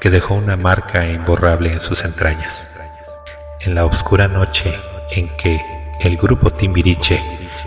[0.00, 2.66] que dejó una marca imborrable en sus entrañas.
[3.60, 4.72] En la oscura noche
[5.10, 5.60] en que
[6.00, 7.22] el grupo Timbiriche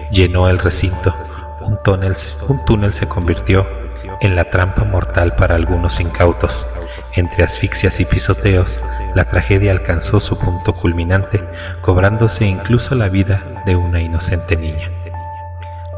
[0.09, 1.15] llenó el recinto,
[1.61, 2.15] un túnel,
[2.47, 3.68] un túnel se convirtió
[4.22, 6.68] en la trampa mortal para algunos incautos.
[7.13, 8.82] Entre asfixias y pisoteos,
[9.13, 11.43] la tragedia alcanzó su punto culminante,
[11.82, 14.89] cobrándose incluso la vida de una inocente niña.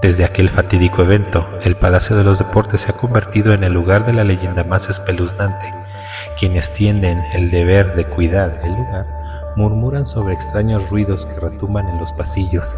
[0.02, 4.06] Desde aquel fatídico evento, el Palacio de los Deportes se ha convertido en el lugar
[4.06, 5.74] de la leyenda más espeluznante.
[6.40, 9.06] Quienes tienen el deber de cuidar el lugar
[9.58, 12.78] murmuran sobre extraños ruidos que retumban en los pasillos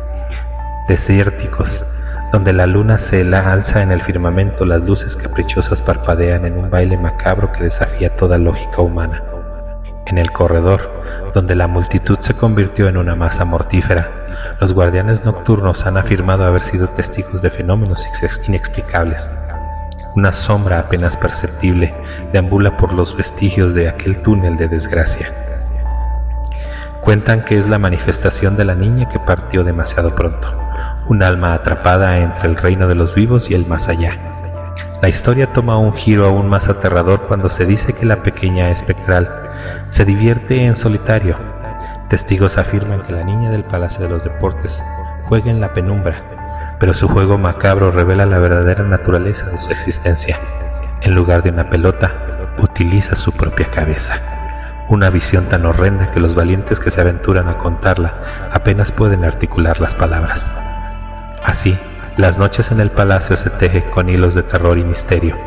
[0.88, 1.86] desérticos,
[2.34, 6.72] donde la luna se la alza en el firmamento, las luces caprichosas parpadean en un
[6.72, 9.24] baile macabro que desafía toda lógica humana.
[10.08, 10.92] En el corredor,
[11.36, 14.21] donde la multitud se convirtió en una masa mortífera,
[14.60, 18.08] los guardianes nocturnos han afirmado haber sido testigos de fenómenos
[18.48, 19.32] inexplicables.
[20.16, 21.94] Una sombra apenas perceptible
[22.34, 25.34] deambula por los vestigios de aquel túnel de desgracia.
[27.02, 30.62] Cuentan que es la manifestación de la niña que partió demasiado pronto
[31.08, 34.18] un alma atrapada entre el reino de los vivos y el más allá.
[35.02, 39.50] La historia toma un giro aún más aterrador cuando se dice que la pequeña espectral
[39.90, 41.38] se divierte en solitario.
[42.12, 44.84] Testigos afirman que la niña del Palacio de los Deportes
[45.24, 50.38] juega en la penumbra, pero su juego macabro revela la verdadera naturaleza de su existencia.
[51.04, 54.20] En lugar de una pelota, utiliza su propia cabeza.
[54.90, 59.80] Una visión tan horrenda que los valientes que se aventuran a contarla apenas pueden articular
[59.80, 60.52] las palabras.
[61.46, 61.80] Así,
[62.18, 65.38] las noches en el palacio se tejen con hilos de terror y misterio.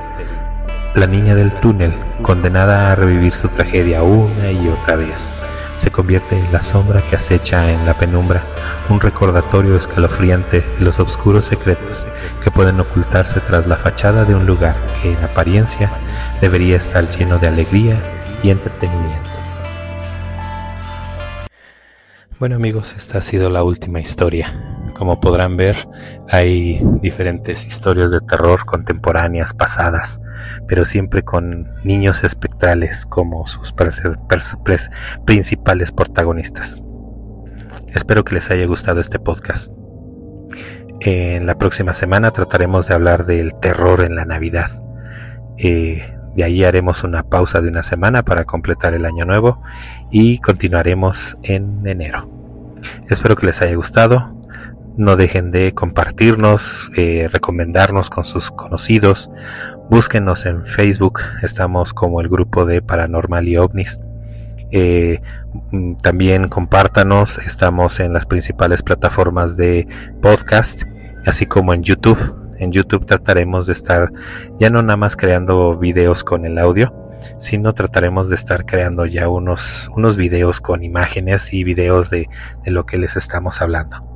[0.95, 1.93] La niña del túnel,
[2.23, 5.31] condenada a revivir su tragedia una y otra vez,
[5.77, 8.45] se convierte en la sombra que acecha en la penumbra,
[8.89, 12.07] un recordatorio escalofriante de los oscuros secretos
[12.43, 15.91] que pueden ocultarse tras la fachada de un lugar que en apariencia
[16.41, 18.03] debería estar lleno de alegría
[18.43, 19.31] y entretenimiento.
[22.39, 25.77] Bueno amigos, esta ha sido la última historia como podrán ver,
[26.31, 30.21] hay diferentes historias de terror contemporáneas, pasadas,
[30.67, 33.75] pero siempre con niños espectrales como sus
[35.27, 36.83] principales protagonistas.
[37.95, 39.73] Espero que les haya gustado este podcast.
[41.01, 44.71] En la próxima semana trataremos de hablar del terror en la Navidad.
[45.59, 46.03] Eh,
[46.35, 49.63] De ahí haremos una pausa de una semana para completar el año nuevo
[50.11, 52.29] y continuaremos en enero.
[53.09, 54.44] Espero que les haya gustado.
[54.97, 59.31] No dejen de compartirnos, eh, recomendarnos con sus conocidos.
[59.91, 61.21] Búsquenos en Facebook.
[61.43, 64.01] Estamos como el grupo de Paranormal y OVNIS.
[64.71, 65.21] Eh,
[65.73, 67.39] mm, también compártanos.
[67.39, 69.89] Estamos en las principales plataformas de
[70.23, 70.85] podcast,
[71.27, 74.13] así como en YouTube en YouTube trataremos de estar
[74.59, 76.95] ya no nada más creando videos con el audio,
[77.39, 82.29] sino trataremos de estar creando ya unos, unos videos con imágenes y videos de,
[82.65, 84.14] de lo que les estamos hablando.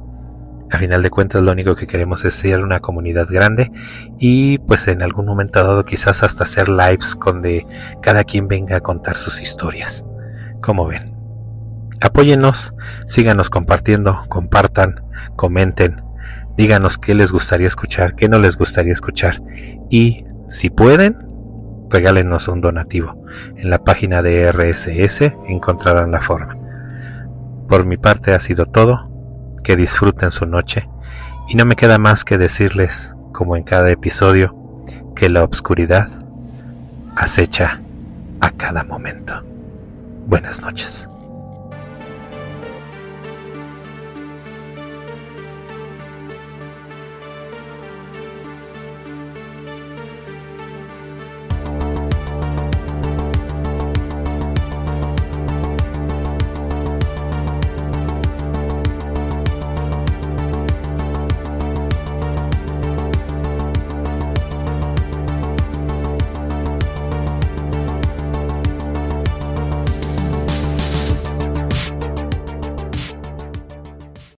[0.70, 3.72] A final de cuentas lo único que queremos es ser una comunidad grande
[4.18, 7.66] y pues en algún momento dado quizás hasta hacer lives donde
[8.02, 10.04] cada quien venga a contar sus historias.
[10.60, 11.16] Como ven.
[12.00, 12.74] Apóyennos,
[13.06, 15.02] síganos compartiendo, compartan,
[15.36, 16.02] comenten,
[16.58, 19.40] Díganos qué les gustaría escuchar, qué no les gustaría escuchar.
[19.90, 21.16] Y si pueden,
[21.88, 23.24] regálenos un donativo.
[23.56, 26.56] En la página de RSS encontrarán la forma.
[27.68, 29.07] Por mi parte ha sido todo.
[29.68, 30.88] Que disfruten su noche.
[31.46, 34.56] Y no me queda más que decirles, como en cada episodio,
[35.14, 36.08] que la obscuridad
[37.14, 37.82] acecha
[38.40, 39.44] a cada momento.
[40.24, 41.10] Buenas noches.